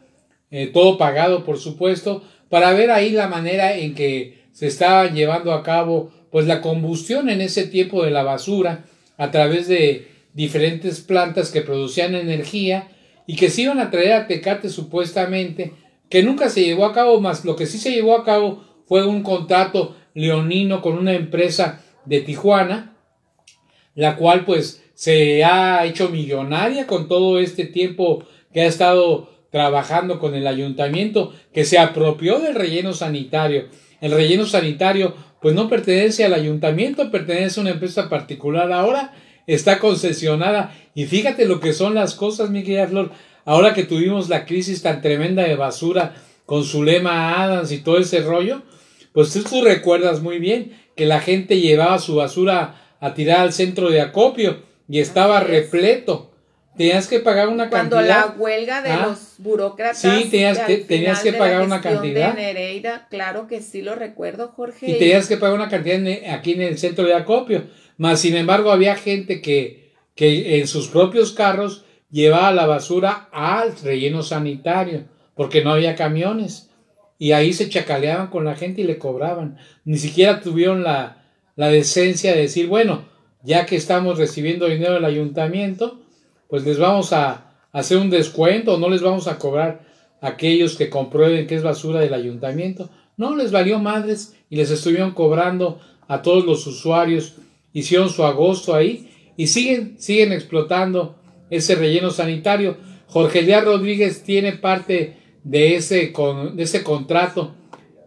eh, 0.51 0.67
todo 0.67 0.97
pagado 0.97 1.43
por 1.43 1.57
supuesto, 1.57 2.23
para 2.49 2.73
ver 2.73 2.91
ahí 2.91 3.11
la 3.11 3.27
manera 3.27 3.75
en 3.75 3.95
que 3.95 4.45
se 4.51 4.67
estaba 4.67 5.11
llevando 5.11 5.53
a 5.53 5.63
cabo 5.63 6.11
pues 6.31 6.45
la 6.47 6.61
combustión 6.61 7.29
en 7.29 7.41
ese 7.41 7.65
tiempo 7.67 8.03
de 8.03 8.11
la 8.11 8.23
basura 8.23 8.85
a 9.17 9.31
través 9.31 9.67
de 9.67 10.07
diferentes 10.33 11.01
plantas 11.01 11.51
que 11.51 11.61
producían 11.61 12.15
energía 12.15 12.89
y 13.25 13.35
que 13.35 13.49
se 13.49 13.63
iban 13.63 13.79
a 13.79 13.89
traer 13.91 14.13
a 14.13 14.27
Tecate 14.27 14.69
supuestamente, 14.69 15.73
que 16.09 16.23
nunca 16.23 16.49
se 16.49 16.63
llevó 16.63 16.85
a 16.85 16.93
cabo, 16.93 17.19
más 17.19 17.43
lo 17.43 17.55
que 17.55 17.65
sí 17.65 17.77
se 17.77 17.91
llevó 17.91 18.15
a 18.15 18.23
cabo 18.23 18.63
fue 18.85 19.05
un 19.05 19.23
contrato 19.23 19.95
leonino 20.13 20.81
con 20.81 20.97
una 20.97 21.13
empresa 21.13 21.83
de 22.05 22.21
Tijuana, 22.21 22.95
la 23.95 24.15
cual 24.15 24.45
pues 24.45 24.83
se 24.93 25.43
ha 25.43 25.85
hecho 25.85 26.09
millonaria 26.09 26.87
con 26.87 27.07
todo 27.07 27.39
este 27.39 27.65
tiempo 27.65 28.25
que 28.53 28.61
ha 28.61 28.65
estado 28.65 29.29
trabajando 29.51 30.19
con 30.19 30.35
el 30.35 30.47
ayuntamiento, 30.47 31.33
que 31.53 31.65
se 31.65 31.79
apropió 31.79 32.39
del 32.39 32.55
relleno 32.55 32.93
sanitario. 32.93 33.65
El 34.01 34.11
relleno 34.11 34.45
sanitario 34.45 35.15
pues 35.41 35.55
no 35.55 35.69
pertenece 35.69 36.25
al 36.25 36.33
ayuntamiento, 36.33 37.11
pertenece 37.11 37.59
a 37.59 37.61
una 37.61 37.71
empresa 37.71 38.09
particular 38.09 38.71
ahora 38.71 39.13
está 39.47 39.79
concesionada. 39.79 40.75
Y 40.93 41.05
fíjate 41.05 41.45
lo 41.45 41.59
que 41.59 41.73
son 41.73 41.95
las 41.95 42.13
cosas, 42.13 42.49
mi 42.51 42.63
querida 42.63 42.87
Flor. 42.87 43.11
Ahora 43.45 43.73
que 43.73 43.85
tuvimos 43.85 44.29
la 44.29 44.45
crisis 44.45 44.81
tan 44.83 45.01
tremenda 45.01 45.43
de 45.43 45.55
basura 45.55 46.15
con 46.45 46.63
su 46.63 46.83
lema 46.83 47.41
Adams 47.41 47.71
y 47.71 47.79
todo 47.79 47.97
ese 47.97 48.19
rollo, 48.19 48.61
pues 49.13 49.33
tú, 49.33 49.63
recuerdas 49.63 50.21
muy 50.21 50.37
bien 50.37 50.77
que 50.95 51.05
la 51.05 51.21
gente 51.21 51.59
llevaba 51.59 51.97
su 51.97 52.15
basura 52.15 52.75
a 52.99 53.13
tirar 53.13 53.39
al 53.39 53.53
centro 53.53 53.89
de 53.89 54.01
acopio 54.01 54.61
y 54.89 54.99
estaba 54.99 55.39
repleto. 55.39 56.31
Tenías 56.77 57.07
que 57.07 57.19
pagar 57.19 57.49
una 57.49 57.69
cantidad. 57.69 57.89
Cuando 57.89 58.07
la 58.07 58.35
huelga 58.37 58.81
de 58.81 58.91
¿Ah? 58.91 59.07
los 59.07 59.35
burócratas. 59.39 59.99
Sí, 59.99 60.27
tenías 60.29 60.59
que, 60.59 60.77
tenías 60.77 61.21
que 61.23 61.33
pagar 61.33 61.63
una 61.63 61.81
cantidad. 61.81 62.35
De 62.35 62.41
Nereida, 62.41 63.07
claro 63.09 63.47
que 63.47 63.61
sí 63.61 63.81
lo 63.81 63.95
recuerdo, 63.95 64.49
Jorge. 64.49 64.91
Y 64.91 64.99
tenías 64.99 65.27
que 65.27 65.37
pagar 65.37 65.55
una 65.55 65.69
cantidad 65.69 65.99
aquí 66.31 66.53
en 66.53 66.61
el 66.61 66.77
centro 66.77 67.05
de 67.05 67.15
acopio. 67.15 67.63
Mas, 67.97 68.19
sin 68.19 68.35
embargo, 68.35 68.71
había 68.71 68.95
gente 68.95 69.41
que, 69.41 69.93
que 70.15 70.59
en 70.59 70.67
sus 70.67 70.87
propios 70.87 71.31
carros 71.31 71.83
llevaba 72.11 72.51
la 72.51 72.67
basura 72.67 73.27
al 73.31 73.75
relleno 73.79 74.21
sanitario, 74.21 75.05
porque 75.35 75.63
no 75.63 75.71
había 75.71 75.95
camiones. 75.95 76.69
Y 77.17 77.31
ahí 77.31 77.53
se 77.53 77.69
chacaleaban 77.69 78.27
con 78.27 78.45
la 78.45 78.55
gente 78.55 78.81
y 78.81 78.83
le 78.83 78.99
cobraban. 78.99 79.57
Ni 79.83 79.97
siquiera 79.97 80.41
tuvieron 80.41 80.83
la, 80.83 81.25
la 81.55 81.69
decencia 81.69 82.33
de 82.33 82.41
decir, 82.41 82.67
bueno, 82.67 83.09
ya 83.41 83.65
que 83.65 83.75
estamos 83.75 84.19
recibiendo 84.19 84.67
dinero 84.67 84.93
del 84.93 85.05
ayuntamiento, 85.05 86.01
pues 86.49 86.63
les 86.63 86.79
vamos 86.79 87.13
a 87.13 87.55
hacer 87.71 87.97
un 87.97 88.09
descuento 88.09 88.77
no 88.77 88.89
les 88.89 89.01
vamos 89.01 89.27
a 89.27 89.37
cobrar 89.37 89.85
a 90.21 90.29
aquellos 90.29 90.75
que 90.75 90.89
comprueben 90.89 91.47
que 91.47 91.55
es 91.55 91.63
basura 91.63 91.99
del 91.99 92.13
ayuntamiento. 92.13 92.89
No, 93.17 93.35
les 93.35 93.51
valió 93.51 93.79
madres 93.79 94.35
y 94.49 94.55
les 94.55 94.71
estuvieron 94.71 95.11
cobrando 95.11 95.79
a 96.07 96.21
todos 96.21 96.45
los 96.45 96.65
usuarios 96.65 97.35
hicieron 97.77 98.09
su 98.09 98.23
agosto 98.23 98.73
ahí 98.73 99.07
y 99.37 99.47
siguen, 99.47 99.97
siguen 99.99 100.31
explotando 100.31 101.15
ese 101.51 101.75
relleno 101.75 102.09
sanitario. 102.09 102.77
Jorge 103.05 103.43
Díaz 103.43 103.63
Rodríguez 103.63 104.23
tiene 104.23 104.53
parte 104.53 105.17
de 105.43 105.75
ese, 105.75 106.11
de 106.53 106.63
ese 106.63 106.83
contrato 106.83 107.53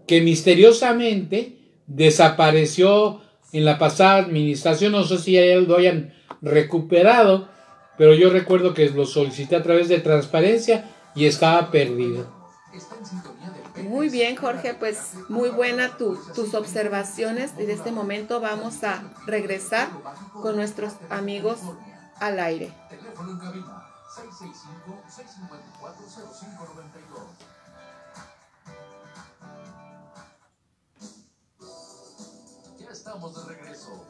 que 0.09 0.23
misteriosamente 0.23 1.57
desapareció 1.87 3.21
en 3.53 3.65
la 3.65 3.79
pasada 3.79 4.17
administración. 4.17 4.91
No 4.91 5.05
sé 5.05 5.19
si 5.19 5.33
ya 5.33 5.43
lo 5.55 5.77
hayan 5.77 6.15
recuperado, 6.43 7.49
pero 8.01 8.15
yo 8.15 8.31
recuerdo 8.31 8.73
que 8.73 8.89
lo 8.89 9.05
solicité 9.05 9.57
a 9.57 9.63
través 9.63 9.91
de 9.91 10.01
transparencia 10.01 10.91
y 11.15 11.27
estaba 11.27 11.71
perdido. 11.71 12.27
Muy 13.83 14.09
bien, 14.09 14.37
Jorge, 14.37 14.73
pues 14.73 15.13
muy 15.29 15.51
buena 15.51 15.99
tus 15.99 16.55
observaciones 16.55 17.53
y 17.59 17.67
de 17.67 17.75
este 17.75 17.93
momento 17.93 18.41
vamos 18.41 18.85
a 18.85 19.03
regresar 19.27 19.91
con 20.33 20.57
nuestros 20.57 20.95
amigos 21.11 21.59
al 22.21 22.41
aire. 22.41 22.73
Ya 32.79 32.91
estamos 32.91 33.47
de 33.47 33.55
regreso. 33.55 34.07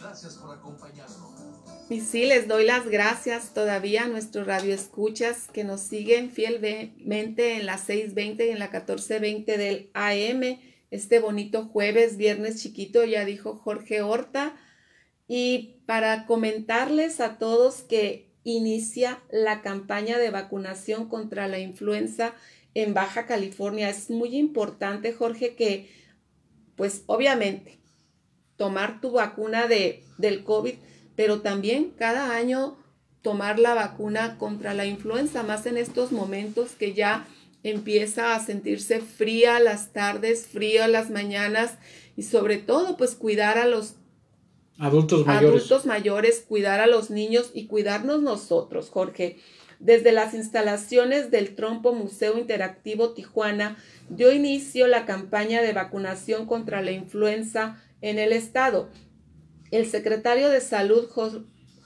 Gracias 0.00 0.34
por 0.36 0.56
acompañarnos. 0.56 1.30
Y 1.90 2.00
sí, 2.00 2.24
les 2.24 2.48
doy 2.48 2.64
las 2.64 2.88
gracias 2.88 3.52
todavía 3.52 4.04
a 4.04 4.08
nuestros 4.08 4.46
radioescuchas 4.46 5.48
que 5.52 5.64
nos 5.64 5.80
siguen 5.80 6.30
fielmente 6.30 7.56
en 7.56 7.66
la 7.66 7.78
620 7.78 8.46
y 8.46 8.50
en 8.50 8.58
la 8.58 8.66
1420 8.66 9.58
del 9.58 9.90
AM. 9.94 10.60
Este 10.90 11.18
bonito 11.18 11.66
jueves, 11.66 12.16
viernes 12.16 12.62
chiquito, 12.62 13.04
ya 13.04 13.24
dijo 13.24 13.56
Jorge 13.56 14.02
Horta. 14.02 14.56
Y 15.28 15.80
para 15.86 16.26
comentarles 16.26 17.20
a 17.20 17.38
todos 17.38 17.82
que 17.82 18.30
inicia 18.44 19.22
la 19.30 19.60
campaña 19.60 20.18
de 20.18 20.30
vacunación 20.30 21.08
contra 21.08 21.48
la 21.48 21.58
influenza 21.58 22.34
en 22.74 22.94
Baja 22.94 23.26
California. 23.26 23.90
Es 23.90 24.10
muy 24.10 24.36
importante, 24.36 25.12
Jorge, 25.12 25.56
que 25.56 25.90
pues 26.76 27.02
obviamente 27.06 27.79
tomar 28.60 29.00
tu 29.00 29.12
vacuna 29.12 29.66
de, 29.68 30.04
del 30.18 30.44
COVID 30.44 30.74
pero 31.16 31.40
también 31.40 31.92
cada 31.98 32.34
año 32.34 32.78
tomar 33.22 33.58
la 33.58 33.74
vacuna 33.74 34.36
contra 34.38 34.74
la 34.74 34.86
influenza, 34.86 35.42
más 35.42 35.64
en 35.64 35.78
estos 35.78 36.12
momentos 36.12 36.72
que 36.72 36.94
ya 36.94 37.26
empieza 37.62 38.34
a 38.34 38.40
sentirse 38.44 39.00
fría 39.00 39.60
las 39.60 39.92
tardes, 39.92 40.46
frío 40.46 40.86
las 40.88 41.10
mañanas 41.10 41.78
y 42.16 42.22
sobre 42.22 42.56
todo 42.56 42.96
pues 42.96 43.14
cuidar 43.14 43.58
a 43.58 43.66
los 43.66 43.96
adultos 44.78 45.26
mayores. 45.26 45.48
adultos 45.48 45.86
mayores, 45.86 46.44
cuidar 46.46 46.80
a 46.80 46.86
los 46.86 47.10
niños 47.10 47.50
y 47.54 47.66
cuidarnos 47.66 48.22
nosotros, 48.22 48.90
Jorge. 48.90 49.38
desde 49.78 50.12
las 50.12 50.34
instalaciones 50.34 51.30
del 51.30 51.54
Trompo 51.54 51.94
Museo 51.94 52.36
Interactivo 52.38 53.10
Tijuana, 53.10 53.78
dio 54.10 54.32
inicio 54.32 54.86
la 54.86 55.06
campaña 55.06 55.62
de 55.62 55.72
vacunación 55.72 56.44
contra 56.44 56.82
la 56.82 56.92
influenza 56.92 57.82
en 58.00 58.18
el 58.18 58.32
estado. 58.32 58.88
El 59.70 59.86
secretario 59.86 60.50
de 60.50 60.60
Salud, 60.60 61.08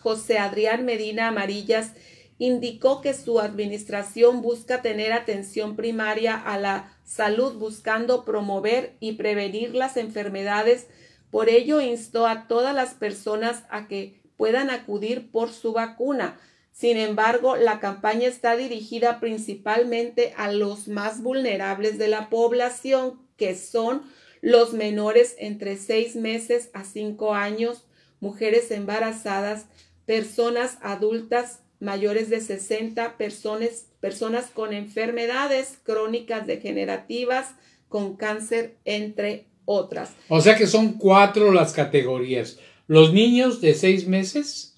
José 0.01 0.39
Adrián 0.39 0.85
Medina 0.85 1.29
Amarillas, 1.29 1.93
indicó 2.39 3.01
que 3.01 3.15
su 3.15 3.41
administración 3.41 4.43
busca 4.43 4.83
tener 4.83 5.13
atención 5.13 5.77
primaria 5.77 6.35
a 6.35 6.59
la 6.59 6.97
salud 7.05 7.55
buscando 7.55 8.25
promover 8.25 8.97
y 9.01 9.13
prevenir 9.13 9.75
las 9.75 9.97
enfermedades. 9.97 10.89
Por 11.31 11.49
ello 11.49 11.81
instó 11.81 12.27
a 12.27 12.49
todas 12.49 12.75
las 12.75 12.95
personas 12.95 13.65
a 13.71 13.87
que 13.87 14.21
puedan 14.37 14.71
acudir 14.71 15.31
por 15.31 15.53
su 15.53 15.73
vacuna. 15.73 16.41
Sin 16.73 16.97
embargo, 16.97 17.55
la 17.57 17.79
campaña 17.79 18.27
está 18.27 18.57
dirigida 18.57 19.21
principalmente 19.21 20.35
a 20.37 20.51
los 20.51 20.89
más 20.89 21.23
vulnerables 21.23 21.99
de 21.99 22.09
la 22.09 22.31
población, 22.31 23.21
que 23.37 23.55
son 23.55 24.03
los 24.45 24.75
menores 24.75 25.37
entre 25.39 25.79
seis 25.79 26.17
meses 26.17 26.69
a 26.75 26.85
cinco 26.85 27.35
años, 27.35 27.87
mujeres 28.21 28.71
embarazadas, 28.71 29.69
personas 30.05 30.77
adultas 30.83 31.61
mayores 31.81 32.29
de 32.29 32.43
60, 32.43 33.17
personas, 33.17 33.87
personas 34.01 34.51
con 34.53 34.75
enfermedades 34.75 35.79
crónicas 35.83 36.47
degenerativas, 36.47 37.55
con 37.89 38.17
cáncer, 38.17 38.77
entre 38.85 39.47
otras. 39.65 40.11
O 40.29 40.43
sea 40.43 40.57
que 40.57 40.67
son 40.67 40.93
cuatro 40.99 41.51
las 41.51 41.73
categorías. 41.73 42.59
Los 42.87 43.15
niños 43.15 43.63
de 43.63 43.73
seis 43.73 44.07
meses 44.07 44.75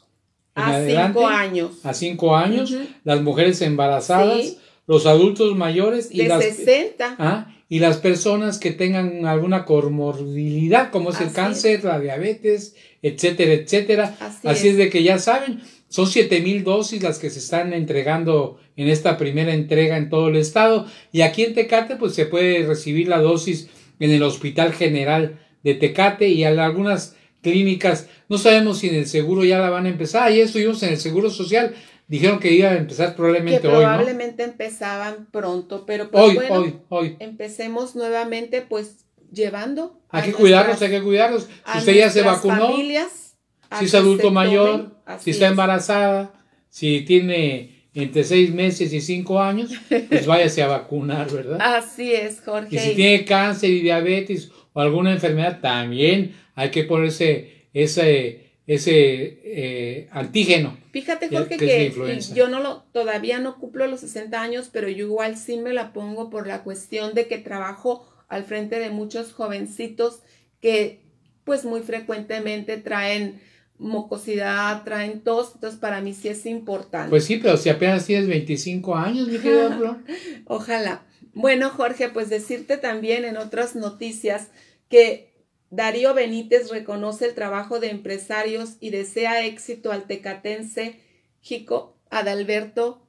a 0.55 0.81
cinco 0.87 1.27
años. 1.27 1.85
A 1.85 1.93
cinco 1.93 2.37
años, 2.37 2.73
las 3.03 3.21
mujeres 3.21 3.61
embarazadas, 3.63 4.59
los 4.87 5.07
adultos 5.07 5.57
mayores 5.57 6.09
y 6.13 6.19
de 6.19 6.29
las 6.29 6.45
60. 6.45 7.17
¿ah? 7.19 7.56
Y 7.69 7.81
las 7.81 7.97
personas 7.97 8.59
que 8.59 8.71
tengan 8.71 9.27
alguna 9.27 9.65
comorbilidad, 9.65 10.91
como 10.91 11.11
es 11.11 11.21
el 11.21 11.33
cáncer, 11.33 11.83
la 11.85 11.99
diabetes, 11.99 12.77
etcétera, 13.03 13.53
etcétera. 13.55 14.17
Así, 14.45 14.69
es. 14.69 14.77
de 14.77 14.89
que 14.89 15.03
ya 15.03 15.19
saben, 15.19 15.61
son 15.89 16.07
siete 16.07 16.41
mil 16.41 16.63
dosis 16.63 17.03
las 17.03 17.19
que 17.19 17.31
se 17.31 17.41
están 17.41 17.73
entregando 17.73 18.59
en 18.77 18.89
esta 18.89 19.17
primera 19.17 19.53
entrega 19.53 19.97
en 19.97 20.11
todo 20.11 20.29
el 20.29 20.37
estado. 20.37 20.87
Y 21.11 21.23
aquí 21.23 21.43
en 21.43 21.55
Tecate, 21.55 21.97
pues 21.97 22.15
se 22.15 22.27
puede 22.27 22.67
recibir 22.67 23.09
la 23.09 23.21
dosis 23.21 23.69
en 23.99 24.11
el 24.11 24.23
Hospital 24.23 24.73
General 24.73 25.41
de 25.65 25.75
Tecate 25.75 26.29
y 26.29 26.45
en 26.45 26.59
algunas 26.61 27.17
clínicas. 27.43 28.09
No 28.29 28.39
sabemos 28.39 28.79
si 28.79 28.89
en 28.89 28.95
el 28.95 29.07
seguro 29.07 29.45
ya 29.45 29.59
la 29.59 29.71
van 29.71 29.87
a 29.87 29.89
empezar. 29.89 30.25
Ayer 30.25 30.45
estuvimos 30.45 30.83
en 30.83 30.91
el 30.91 30.99
Seguro 30.99 31.31
Social. 31.31 31.75
Dijeron 32.09 32.39
que 32.39 32.53
iba 32.53 32.71
a 32.71 32.77
empezar 32.77 33.17
probablemente 33.17 33.67
hoy. 33.67 33.75
Probablemente 33.75 34.45
empezaban 34.45 35.27
pronto, 35.33 35.85
pero 35.87 36.11
pues 36.11 36.25
hoy, 36.25 36.39
hoy, 36.51 36.79
hoy. 36.89 37.17
Empecemos 37.19 37.97
nuevamente, 37.97 38.63
pues 38.63 39.07
llevando. 39.33 40.01
Hay 40.11 40.31
que 40.31 40.33
cuidarlos, 40.33 40.81
hay 40.81 40.91
que 40.91 41.03
cuidarlos. 41.03 41.49
Si 41.73 41.79
usted 41.79 41.95
ya 41.95 42.11
se 42.11 42.23
vacunó, 42.23 42.69
familias, 42.69 43.37
si 43.79 43.87
es 43.87 43.95
adulto 43.95 44.31
mayor, 44.31 44.97
si 45.19 45.31
está 45.31 45.49
embarazada, 45.49 46.33
si 46.69 47.03
tiene 47.03 47.89
entre 47.95 48.25
seis 48.25 48.53
meses 48.53 48.93
y 48.93 49.01
cinco 49.01 49.41
años, 49.41 49.73
pues 49.89 50.27
váyase 50.27 50.63
a 50.63 50.67
vacunar, 50.67 51.31
¿verdad? 51.31 51.59
Así 51.61 52.13
es, 52.13 52.43
Jorge. 52.45 52.77
Y 52.77 52.79
si 52.79 52.95
tiene 52.95 53.25
cáncer 53.25 53.71
y 53.71 53.81
diabetes 53.81 54.53
o 54.73 54.81
alguna 54.81 55.13
enfermedad, 55.13 55.61
también 55.61 56.37
hay 56.55 56.71
que 56.71 56.85
ponerse 56.85 57.69
ese, 57.73 58.46
ese 58.67 59.41
eh, 59.45 60.09
antígeno. 60.11 60.77
Fíjate, 60.91 61.29
Jorge, 61.29 61.57
que, 61.57 62.21
yo 62.35 62.49
no 62.49 62.61
lo, 62.61 62.83
todavía 62.93 63.39
no 63.39 63.59
cumplo 63.59 63.87
los 63.87 64.01
60 64.01 64.41
años, 64.41 64.71
pero 64.73 64.89
yo 64.89 65.07
igual 65.07 65.37
sí 65.37 65.57
me 65.59 65.73
la 65.73 65.93
pongo 65.93 66.31
por 66.31 66.47
la 66.47 66.65
cuestión 66.65 67.15
de 67.15 67.29
que 67.29 67.39
trabajo 67.39 68.09
al 68.29 68.45
frente 68.45 68.81
de 68.81 68.91
muchos 68.91 69.33
jovencitos 69.33 70.21
que 70.61 71.01
pues 71.45 71.65
muy 71.65 71.83
frecuentemente 71.83 72.77
traen 72.77 73.41
mocosidad, 73.79 74.83
traen 74.85 75.21
tos, 75.21 75.53
entonces 75.55 75.79
para 75.79 76.01
mí 76.01 76.13
sí 76.13 76.29
es 76.29 76.45
importante. 76.47 77.11
Pues 77.11 77.25
sí, 77.25 77.37
pero 77.37 77.57
si 77.57 77.69
apenas 77.69 78.07
tienes 78.07 78.27
25 78.27 78.97
años, 78.97 79.29
mi 79.29 79.39
querida 79.39 79.77
Flor. 79.77 79.99
Ojalá. 80.47 81.03
Bueno, 81.35 81.71
Jorge, 81.71 82.09
pues 82.09 82.31
decirte 82.31 82.79
también 82.79 83.25
en 83.25 83.37
otras 83.37 83.77
noticias 83.77 84.49
que 84.89 85.36
Darío 85.71 86.15
Benítez 86.15 86.71
reconoce 86.71 87.27
el 87.27 87.35
trabajo 87.35 87.81
de 87.81 87.91
empresarios 87.91 88.77
y 88.81 88.91
desea 88.91 89.45
éxito 89.45 89.93
al 89.93 90.07
tecatense 90.07 91.01
Jico 91.41 91.97
Adalberto 92.11 93.03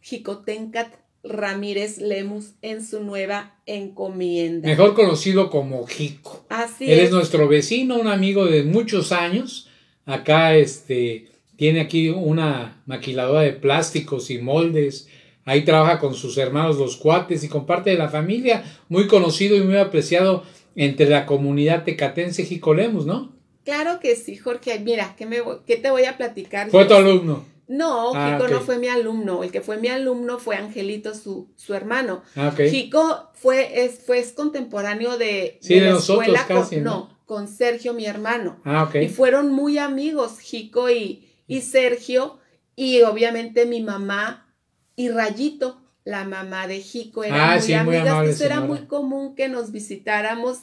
Jicotencat 0.00 0.94
Ramírez 1.24 1.98
Lemus 1.98 2.54
en 2.62 2.84
su 2.84 3.02
nueva 3.02 3.60
encomienda. 3.66 4.68
Mejor 4.68 4.94
conocido 4.94 5.50
como 5.50 5.86
Jico. 5.86 6.44
Así 6.48 6.90
Él 6.90 7.00
es 7.00 7.10
nuestro 7.12 7.46
vecino, 7.48 7.96
un 7.96 8.08
amigo 8.08 8.46
de 8.46 8.64
muchos 8.64 9.12
años 9.12 9.68
Acá 10.04 10.56
este, 10.56 11.28
tiene 11.56 11.80
aquí 11.80 12.10
una 12.10 12.82
maquiladora 12.86 13.42
de 13.42 13.52
plásticos 13.52 14.30
y 14.30 14.38
moldes. 14.38 15.08
Ahí 15.44 15.64
trabaja 15.64 15.98
con 15.98 16.14
sus 16.14 16.38
hermanos 16.38 16.76
los 16.76 16.96
cuates 16.96 17.44
y 17.44 17.48
con 17.48 17.66
parte 17.66 17.90
de 17.90 17.98
la 17.98 18.08
familia, 18.08 18.64
muy 18.88 19.06
conocido 19.06 19.56
y 19.56 19.60
muy 19.60 19.76
apreciado 19.76 20.44
entre 20.76 21.08
la 21.08 21.26
comunidad 21.26 21.84
tecatense 21.84 22.44
Jicolemos, 22.44 23.06
¿no? 23.06 23.32
Claro 23.64 24.00
que 24.00 24.16
sí, 24.16 24.36
Jorge. 24.36 24.78
Mira, 24.80 25.14
¿qué, 25.16 25.26
me, 25.26 25.38
qué 25.66 25.76
te 25.76 25.90
voy 25.90 26.04
a 26.04 26.16
platicar? 26.16 26.70
¿Fue 26.70 26.84
tu 26.84 26.94
alumno? 26.94 27.44
No, 27.68 28.12
ah, 28.14 28.32
Jico 28.32 28.48
no 28.48 28.60
fue 28.60 28.78
mi 28.78 28.88
alumno. 28.88 29.42
El 29.42 29.52
que 29.52 29.60
fue 29.60 29.78
mi 29.78 29.88
alumno 29.88 30.38
fue 30.38 30.56
Angelito, 30.56 31.14
su, 31.14 31.48
su 31.56 31.74
hermano. 31.74 32.22
Ah, 32.36 32.52
Jico 32.54 33.30
fue, 33.34 33.84
es, 33.84 34.00
fue 34.04 34.24
contemporáneo 34.34 35.16
de, 35.16 35.58
sí, 35.60 35.80
de, 35.80 35.90
nosotros 35.90 36.36
casi, 36.46 36.80
¿no? 36.80 37.16
con 37.24 37.48
Sergio, 37.48 37.94
mi 37.94 38.04
hermano. 38.04 38.60
Ah, 38.64 38.90
Y 38.92 39.08
fueron 39.08 39.52
muy 39.52 39.78
amigos, 39.78 40.38
Jico 40.38 40.90
y, 40.90 41.30
y 41.46 41.62
Sergio, 41.62 42.38
y 42.76 43.00
obviamente 43.02 43.64
mi 43.64 43.80
mamá 43.80 44.54
y 44.96 45.08
Rayito, 45.08 45.81
la 46.04 46.24
mamá 46.24 46.66
de 46.66 46.80
Jico, 46.80 47.24
eran 47.24 47.40
ah, 47.40 47.52
muy 47.54 47.62
sí, 47.62 47.74
amigas. 47.74 48.40
era 48.40 48.60
muy 48.60 48.86
común 48.86 49.34
que 49.34 49.48
nos 49.48 49.70
visitáramos. 49.72 50.60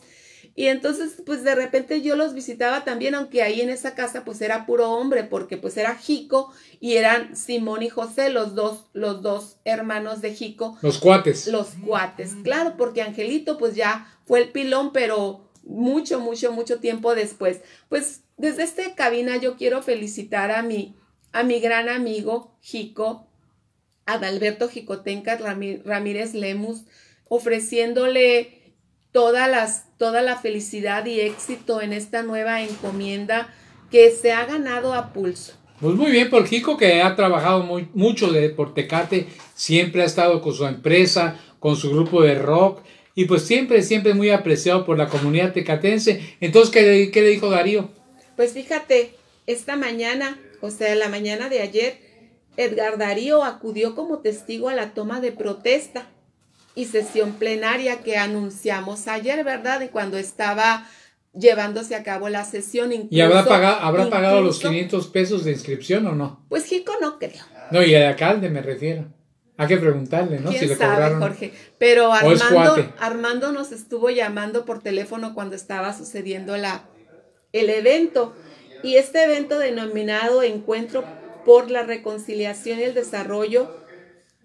Y 0.55 0.67
entonces, 0.67 1.21
pues 1.25 1.43
de 1.45 1.55
repente 1.55 2.01
yo 2.01 2.17
los 2.17 2.33
visitaba 2.33 2.83
también, 2.83 3.15
aunque 3.15 3.41
ahí 3.43 3.61
en 3.61 3.69
esa 3.69 3.95
casa 3.95 4.25
pues 4.25 4.41
era 4.41 4.65
puro 4.65 4.91
hombre, 4.91 5.23
porque 5.23 5.55
pues 5.55 5.77
era 5.77 5.95
Jico 5.95 6.51
y 6.81 6.95
eran 6.97 7.35
Simón 7.37 7.81
y 7.81 7.89
José, 7.89 8.29
los 8.29 8.55
dos, 8.55 8.87
los 8.91 9.21
dos 9.21 9.57
hermanos 9.63 10.19
de 10.21 10.33
Jico. 10.33 10.77
Los 10.81 10.97
cuates. 10.97 11.47
Los 11.47 11.69
cuates, 11.85 12.35
claro, 12.43 12.75
porque 12.77 13.01
Angelito 13.01 13.57
pues 13.57 13.75
ya 13.75 14.13
fue 14.25 14.41
el 14.41 14.51
pilón, 14.51 14.91
pero 14.91 15.49
mucho, 15.63 16.19
mucho, 16.19 16.51
mucho 16.51 16.79
tiempo 16.79 17.15
después. 17.15 17.61
Pues 17.87 18.23
desde 18.35 18.63
esta 18.63 18.95
cabina 18.95 19.37
yo 19.37 19.55
quiero 19.55 19.81
felicitar 19.81 20.51
a 20.51 20.61
mi, 20.61 20.97
a 21.31 21.43
mi 21.43 21.61
gran 21.61 21.87
amigo 21.87 22.57
Jico, 22.59 23.28
Adalberto 24.13 24.69
Jicotenca 24.69 25.37
Ramírez 25.85 26.33
Lemus, 26.33 26.83
ofreciéndole 27.27 28.75
todas 29.11 29.49
las, 29.49 29.85
toda 29.97 30.21
la 30.21 30.37
felicidad 30.37 31.05
y 31.05 31.19
éxito 31.21 31.81
en 31.81 31.93
esta 31.93 32.23
nueva 32.23 32.61
encomienda 32.61 33.53
que 33.91 34.11
se 34.11 34.31
ha 34.31 34.45
ganado 34.45 34.93
a 34.93 35.13
pulso. 35.13 35.53
Pues 35.79 35.95
muy 35.95 36.11
bien 36.11 36.29
por 36.29 36.45
Jico 36.45 36.77
que 36.77 37.01
ha 37.01 37.15
trabajado 37.15 37.63
muy, 37.63 37.87
mucho 37.93 38.31
de 38.31 38.49
Portecate, 38.49 39.27
siempre 39.55 40.01
ha 40.01 40.05
estado 40.05 40.41
con 40.41 40.53
su 40.53 40.65
empresa, 40.65 41.39
con 41.59 41.75
su 41.75 41.89
grupo 41.89 42.21
de 42.21 42.35
rock 42.35 42.81
y 43.15 43.25
pues 43.25 43.43
siempre, 43.43 43.81
siempre 43.81 44.13
muy 44.13 44.29
apreciado 44.29 44.85
por 44.85 44.97
la 44.97 45.07
comunidad 45.07 45.53
tecatense. 45.53 46.35
Entonces, 46.41 46.71
¿qué, 46.71 47.11
qué 47.11 47.21
le 47.21 47.29
dijo 47.29 47.49
Darío? 47.49 47.89
Pues 48.35 48.53
fíjate, 48.53 49.13
esta 49.47 49.75
mañana, 49.75 50.37
o 50.61 50.69
sea, 50.69 50.93
la 50.95 51.09
mañana 51.09 51.49
de 51.49 51.61
ayer, 51.61 52.08
Edgar 52.59 52.97
Darío 52.97 53.45
acudió 53.45 53.95
como 53.95 54.19
testigo 54.19 54.67
a 54.67 54.73
la 54.73 54.93
toma 54.93 55.21
de 55.21 55.31
protesta 55.31 56.07
y 56.75 56.85
sesión 56.85 57.31
plenaria 57.31 58.01
que 58.01 58.17
anunciamos 58.17 59.07
ayer, 59.07 59.45
¿verdad? 59.45 59.79
Y 59.79 59.87
cuando 59.87 60.17
estaba 60.17 60.85
llevándose 61.33 61.95
a 61.95 62.03
cabo 62.03 62.27
la 62.27 62.43
sesión. 62.43 62.91
¿Y 63.09 63.21
habrá 63.21 63.45
pagado, 63.45 63.79
habrá 63.79 64.09
pagado 64.09 64.41
los 64.41 64.59
500 64.59 65.07
pesos 65.07 65.45
de 65.45 65.51
inscripción 65.51 66.05
o 66.07 66.15
no? 66.15 66.45
Pues 66.49 66.65
Jico 66.65 66.91
no 66.99 67.17
creo. 67.17 67.45
No, 67.71 67.81
y 67.81 67.93
el 67.93 68.03
alcalde 68.03 68.49
me 68.49 68.61
refiero. 68.61 69.05
Hay 69.55 69.67
que 69.67 69.77
preguntarle, 69.77 70.41
¿no? 70.41 70.51
si 70.51 70.65
le 70.65 70.75
sabe, 70.75 71.15
Jorge? 71.15 71.53
Pero 71.77 72.11
Armando, 72.11 72.93
Armando 72.99 73.51
nos 73.53 73.71
estuvo 73.71 74.09
llamando 74.09 74.65
por 74.65 74.81
teléfono 74.81 75.33
cuando 75.33 75.55
estaba 75.55 75.97
sucediendo 75.97 76.57
la, 76.57 76.83
el 77.53 77.69
evento. 77.69 78.33
Y 78.83 78.95
este 78.95 79.23
evento 79.23 79.59
denominado 79.59 80.43
Encuentro 80.43 81.03
por 81.49 81.71
la 81.71 81.81
Reconciliación 81.81 82.77
y 82.77 82.83
el 82.83 82.93
Desarrollo 82.93 83.75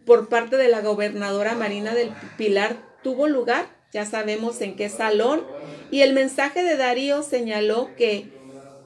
por 0.07 0.31
parte 0.31 0.57
de 0.57 0.69
la 0.69 0.81
gobernadora 0.81 1.55
Marina 1.55 1.95
del 1.95 2.09
Pilar 2.39 2.79
tuvo 3.03 3.29
lugar, 3.29 3.67
ya 3.93 4.07
sabemos 4.07 4.63
en 4.63 4.75
qué 4.75 4.89
salón, 4.89 5.43
y 5.91 6.01
el 6.01 6.15
mensaje 6.15 6.63
de 6.63 6.79
Darío 6.79 7.23
señaló 7.23 7.91
que 7.99 8.31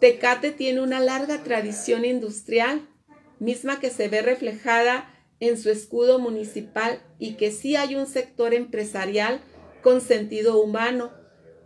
Tecate 0.01 0.51
tiene 0.51 0.81
una 0.81 0.99
larga 0.99 1.45
tradición 1.45 2.05
industrial, 2.05 2.81
misma 3.39 3.79
que 3.79 3.89
se 3.89 4.09
ve 4.09 4.21
reflejada 4.21 5.15
en 5.39 5.57
su 5.57 5.71
escudo 5.71 6.19
municipal 6.19 7.01
y 7.21 7.35
que 7.35 7.53
sí 7.53 7.77
hay 7.77 7.95
un 7.95 8.09
sector 8.09 8.53
empresarial 8.53 9.41
con 9.81 10.01
sentido 10.01 10.61
humano 10.61 11.13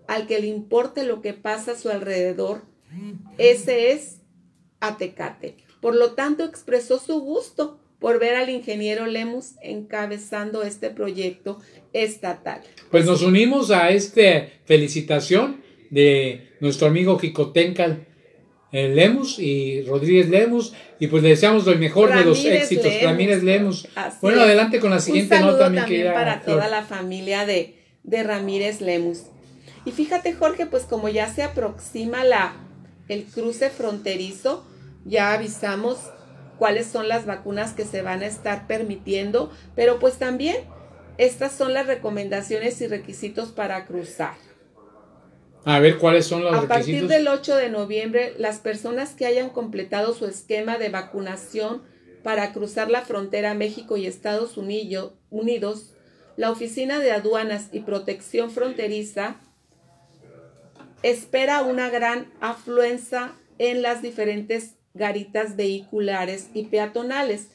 al 0.06 0.26
que 0.26 0.38
le 0.38 0.48
importe 0.48 1.04
lo 1.04 1.22
que 1.22 1.32
pasa 1.32 1.72
a 1.72 1.78
su 1.78 1.88
alrededor. 1.88 2.60
Ese 3.38 3.92
es 3.92 4.18
Atecate. 4.80 5.71
Por 5.82 5.96
lo 5.96 6.12
tanto, 6.12 6.44
expresó 6.44 6.98
su 6.98 7.20
gusto 7.20 7.78
por 7.98 8.18
ver 8.18 8.36
al 8.36 8.48
ingeniero 8.48 9.06
Lemus 9.06 9.56
encabezando 9.62 10.62
este 10.62 10.90
proyecto 10.90 11.58
estatal. 11.92 12.62
Pues 12.90 13.04
nos 13.04 13.22
unimos 13.22 13.70
a 13.70 13.90
esta 13.90 14.48
felicitación 14.64 15.60
de 15.90 16.52
nuestro 16.60 16.86
amigo 16.86 17.18
Jicotencal 17.18 18.06
eh, 18.72 18.88
Lemus 18.88 19.38
y 19.38 19.82
Rodríguez 19.82 20.30
Lemus 20.30 20.72
y 20.98 21.08
pues 21.08 21.22
le 21.22 21.30
deseamos 21.30 21.66
lo 21.66 21.76
mejor 21.76 22.14
de 22.14 22.24
los 22.24 22.42
éxitos. 22.44 22.90
Ramírez 23.02 23.42
Lemus. 23.42 23.88
bueno, 24.22 24.42
adelante 24.42 24.80
con 24.80 24.90
la 24.90 25.00
siguiente 25.00 25.34
Un 25.36 25.42
nota, 25.42 25.72
también 25.72 26.12
para 26.12 26.42
toda 26.42 26.68
la 26.68 26.82
familia 26.82 27.44
de, 27.44 27.74
de 28.04 28.22
Ramírez 28.22 28.80
Lemus. 28.80 29.24
Y 29.84 29.90
fíjate, 29.90 30.32
Jorge, 30.32 30.66
pues 30.66 30.84
como 30.84 31.08
ya 31.08 31.26
se 31.26 31.42
aproxima 31.42 32.24
la, 32.24 32.54
el 33.08 33.24
cruce 33.24 33.68
fronterizo, 33.68 34.64
ya 35.04 35.32
avisamos 35.32 35.98
cuáles 36.58 36.86
son 36.86 37.08
las 37.08 37.26
vacunas 37.26 37.72
que 37.72 37.84
se 37.84 38.02
van 38.02 38.22
a 38.22 38.26
estar 38.26 38.66
permitiendo, 38.66 39.50
pero 39.74 39.98
pues 39.98 40.18
también 40.18 40.56
estas 41.18 41.52
son 41.52 41.74
las 41.74 41.86
recomendaciones 41.86 42.80
y 42.80 42.86
requisitos 42.86 43.50
para 43.50 43.84
cruzar. 43.86 44.34
A 45.64 45.78
ver, 45.78 45.98
¿cuáles 45.98 46.26
son 46.26 46.42
los 46.42 46.52
requisitos? 46.52 46.70
A 46.70 46.78
partir 46.78 47.08
del 47.08 47.28
8 47.28 47.56
de 47.56 47.68
noviembre, 47.68 48.34
las 48.38 48.58
personas 48.58 49.14
que 49.14 49.26
hayan 49.26 49.50
completado 49.50 50.14
su 50.14 50.26
esquema 50.26 50.78
de 50.78 50.88
vacunación 50.88 51.82
para 52.22 52.52
cruzar 52.52 52.90
la 52.90 53.02
frontera 53.02 53.54
México 53.54 53.96
y 53.96 54.06
Estados 54.06 54.56
Unidos, 54.56 55.94
la 56.36 56.50
Oficina 56.50 56.98
de 56.98 57.12
Aduanas 57.12 57.68
y 57.72 57.80
Protección 57.80 58.50
Fronteriza 58.50 59.36
espera 61.02 61.62
una 61.62 61.90
gran 61.90 62.32
afluencia 62.40 63.32
en 63.58 63.82
las 63.82 64.02
diferentes 64.02 64.76
garitas 64.94 65.56
vehiculares 65.56 66.48
y 66.54 66.64
peatonales. 66.64 67.48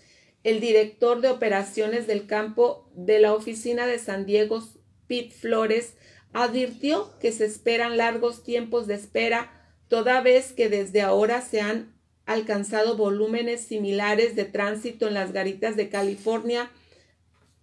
El 0.43 0.59
director 0.59 1.21
de 1.21 1.29
operaciones 1.29 2.07
del 2.07 2.25
campo 2.25 2.89
de 2.95 3.19
la 3.19 3.33
oficina 3.33 3.85
de 3.85 3.99
San 3.99 4.25
Diego, 4.25 4.63
Pete 5.07 5.31
Flores, 5.33 5.95
advirtió 6.33 7.17
que 7.19 7.31
se 7.31 7.45
esperan 7.45 7.97
largos 7.97 8.43
tiempos 8.43 8.87
de 8.87 8.95
espera, 8.95 9.51
toda 9.87 10.21
vez 10.21 10.53
que 10.53 10.69
desde 10.69 11.01
ahora 11.01 11.41
se 11.41 11.61
han 11.61 11.93
alcanzado 12.25 12.97
volúmenes 12.97 13.61
similares 13.61 14.35
de 14.35 14.45
tránsito 14.45 15.07
en 15.07 15.13
las 15.13 15.31
garitas 15.31 15.75
de 15.75 15.89
California 15.89 16.69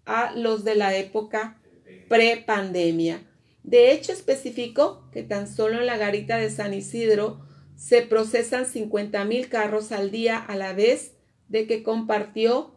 a 0.06 0.32
los 0.34 0.64
de 0.64 0.74
la 0.74 0.96
época 0.96 1.60
pre-pandemia. 2.08 3.22
De 3.62 3.92
hecho, 3.92 4.12
especificó 4.12 5.08
que 5.12 5.22
tan 5.22 5.48
solo 5.48 5.80
en 5.80 5.86
la 5.86 5.96
garita 5.96 6.36
de 6.36 6.50
San 6.50 6.74
Isidro 6.74 7.43
se 7.76 8.02
procesan 8.02 8.66
50 8.66 9.24
mil 9.24 9.48
carros 9.48 9.92
al 9.92 10.10
día 10.10 10.38
a 10.38 10.56
la 10.56 10.72
vez 10.72 11.12
de 11.48 11.66
que 11.66 11.82
compartió 11.82 12.74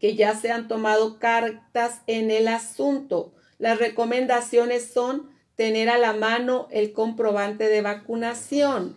que 0.00 0.16
ya 0.16 0.34
se 0.34 0.50
han 0.50 0.68
tomado 0.68 1.18
cartas 1.18 2.02
en 2.06 2.30
el 2.30 2.48
asunto. 2.48 3.34
Las 3.58 3.78
recomendaciones 3.78 4.92
son 4.92 5.30
tener 5.54 5.88
a 5.88 5.98
la 5.98 6.12
mano 6.12 6.68
el 6.70 6.92
comprobante 6.92 7.68
de 7.68 7.80
vacunación. 7.80 8.96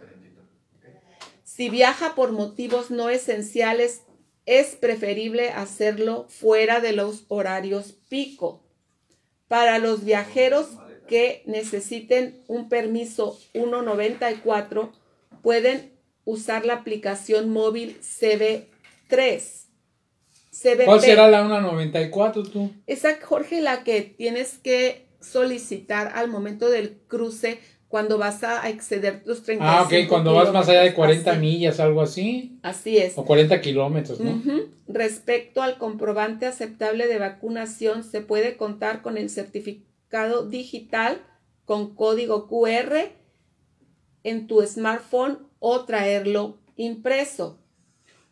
Si 1.44 1.70
viaja 1.70 2.16
por 2.16 2.32
motivos 2.32 2.92
no 2.92 3.10
esenciales, 3.10 4.02
es 4.46 4.76
preferible 4.76 5.50
hacerlo 5.50 6.26
fuera 6.30 6.80
de 6.80 6.94
los 6.94 7.26
horarios 7.28 7.94
pico. 8.10 8.64
Para 9.48 9.80
los 9.80 10.04
viajeros 10.04 10.68
que 11.08 11.44
necesiten 11.46 12.44
un 12.48 12.70
permiso 12.70 13.38
194 13.54 14.92
pueden 15.42 15.92
usar 16.26 16.66
la 16.66 16.74
aplicación 16.74 17.50
móvil 17.50 17.98
CB3. 18.02 19.68
¿Cuál 20.86 21.02
será 21.02 21.28
la 21.28 21.48
194 21.48 22.44
tú? 22.44 22.72
Esa, 22.88 23.20
Jorge, 23.22 23.62
la 23.62 23.84
que 23.84 24.02
tienes 24.02 24.58
que 24.58 25.06
solicitar 25.20 26.12
al 26.16 26.30
momento 26.30 26.70
del 26.70 26.98
cruce 27.08 27.60
cuando 27.88 28.18
vas 28.18 28.44
a 28.44 28.68
exceder 28.68 29.24
tus 29.24 29.44
35 29.44 29.64
Ah, 29.64 29.84
ok, 29.84 30.10
cuando 30.10 30.34
vas 30.34 30.52
más 30.52 30.68
allá 30.68 30.82
de 30.82 30.94
40 30.94 31.34
millas, 31.36 31.80
algo 31.80 32.02
así. 32.02 32.60
Así 32.62 32.98
es. 32.98 33.18
O 33.18 33.24
40 33.24 33.62
kilómetros, 33.62 34.20
¿no? 34.20 34.42
Respecto 34.88 35.62
al 35.62 35.78
comprobante 35.78 36.46
aceptable 36.46 37.08
de 37.08 37.20
vacunación, 37.20 38.04
se 38.04 38.22
puede 38.22 38.58
contar 38.58 39.02
con 39.02 39.18
el 39.18 39.30
certificado 39.30 39.87
digital 40.50 41.22
con 41.66 41.96
código 41.96 42.48
QR 42.48 43.12
en 44.24 44.48
tu 44.48 44.62
smartphone 44.66 45.40
o 45.60 45.86
traerlo 45.86 46.58
impreso. 46.76 47.60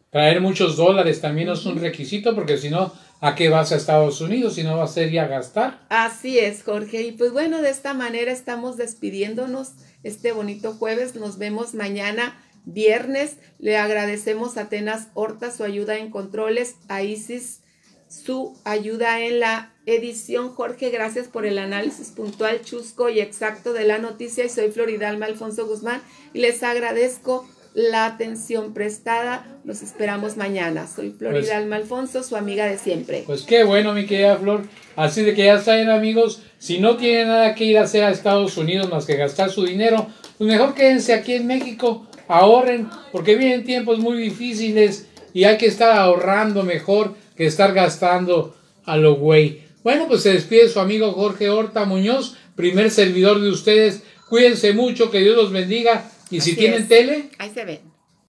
Traer 0.10 0.40
muchos 0.40 0.78
dólares 0.78 1.20
también 1.20 1.50
es 1.50 1.66
un 1.66 1.78
requisito 1.78 2.34
porque 2.34 2.58
si 2.58 2.70
no, 2.70 2.94
¿a 3.20 3.36
qué 3.36 3.50
vas 3.50 3.72
a 3.72 3.76
Estados 3.76 4.22
Unidos 4.22 4.56
si 4.56 4.64
no 4.64 4.78
vas 4.78 4.96
a 4.96 5.04
ir 5.04 5.20
a 5.20 5.28
gastar? 5.28 5.86
Así 5.90 6.40
es, 6.40 6.64
Jorge. 6.64 7.02
Y 7.02 7.12
pues 7.12 7.34
bueno, 7.34 7.62
de 7.62 7.70
esta 7.70 7.94
manera 7.94 8.32
estamos 8.32 8.78
despidiéndonos 8.78 9.74
este 10.04 10.32
bonito 10.32 10.74
jueves. 10.74 11.16
Nos 11.16 11.38
vemos 11.38 11.74
mañana 11.74 12.42
viernes. 12.64 13.38
Le 13.60 13.78
agradecemos 13.78 14.56
a 14.56 14.62
Atenas 14.62 15.10
Horta 15.14 15.52
su 15.52 15.66
ayuda 15.66 15.98
en 15.98 16.10
controles, 16.10 16.76
a 16.88 17.04
Isis 17.04 17.62
su 18.08 18.58
ayuda 18.64 19.22
en 19.22 19.40
la 19.40 19.74
edición. 19.86 20.50
Jorge, 20.50 20.90
gracias 20.90 21.28
por 21.28 21.46
el 21.46 21.58
análisis 21.58 22.10
puntual, 22.10 22.62
chusco 22.64 23.10
y 23.10 23.20
exacto 23.20 23.74
de 23.74 23.86
la 23.86 23.98
noticia. 23.98 24.46
Y 24.46 24.50
soy 24.50 24.72
Floridalma 24.72 25.26
Alfonso 25.26 25.68
Guzmán 25.68 26.02
y 26.34 26.40
les 26.40 26.64
agradezco 26.64 27.48
la 27.76 28.06
atención 28.06 28.74
prestada. 28.74 29.46
Los 29.66 29.82
esperamos 29.82 30.38
mañana. 30.38 30.88
Soy 30.88 31.12
Floridalma 31.12 31.76
pues, 31.76 31.82
Alfonso, 31.84 32.24
su 32.24 32.36
amiga 32.36 32.66
de 32.66 32.78
siempre. 32.78 33.24
Pues 33.26 33.44
qué 33.44 33.64
bueno, 33.64 33.94
mi 33.94 34.06
querida 34.06 34.38
Flor. 34.38 34.64
Así 34.96 35.24
de 35.24 35.36
que 35.36 35.46
ya 35.46 35.60
saben, 35.60 35.90
amigos, 35.90 36.42
si 36.58 36.80
no 36.80 36.96
tienen 36.96 37.28
nada 37.28 37.54
que 37.54 37.66
ir 37.66 37.78
a 37.78 37.84
hacer 37.84 38.04
a 38.04 38.12
Estados 38.12 38.58
Unidos 38.58 38.90
más 38.90 39.06
que 39.06 39.18
gastar 39.18 39.52
su 39.52 39.66
dinero, 39.66 40.08
pues 40.38 40.50
mejor 40.50 40.74
quédense 40.74 41.14
aquí 41.14 41.34
en 41.34 41.48
México, 41.48 42.08
ahorren, 42.30 42.90
porque 43.12 43.36
vienen 43.36 43.66
tiempos 43.66 44.00
muy 44.00 44.18
difíciles 44.18 45.08
y 45.34 45.44
hay 45.44 45.58
que 45.58 45.68
estar 45.68 45.98
ahorrando 45.98 46.64
mejor 46.64 47.14
que 47.36 47.46
estar 47.46 47.74
gastando 47.74 48.56
a 48.86 48.98
lo 48.98 49.16
güey. 49.16 49.62
Bueno, 49.84 50.08
pues 50.08 50.24
se 50.24 50.34
despide 50.34 50.70
su 50.70 50.80
amigo 50.80 51.12
Jorge 51.12 51.50
Horta 51.50 51.86
Muñoz, 51.86 52.36
primer 52.56 52.90
servidor 52.90 53.40
de 53.42 53.50
ustedes. 53.50 54.04
Cuídense 54.30 54.74
mucho, 54.74 55.12
que 55.12 55.20
Dios 55.20 55.36
los 55.36 55.52
bendiga. 55.52 56.10
Y 56.32 56.42
si 56.42 56.56
tienen 56.56 56.88
tele, 56.88 57.30
ahí 57.38 57.52
se 57.54 57.66
ven. 57.66 57.95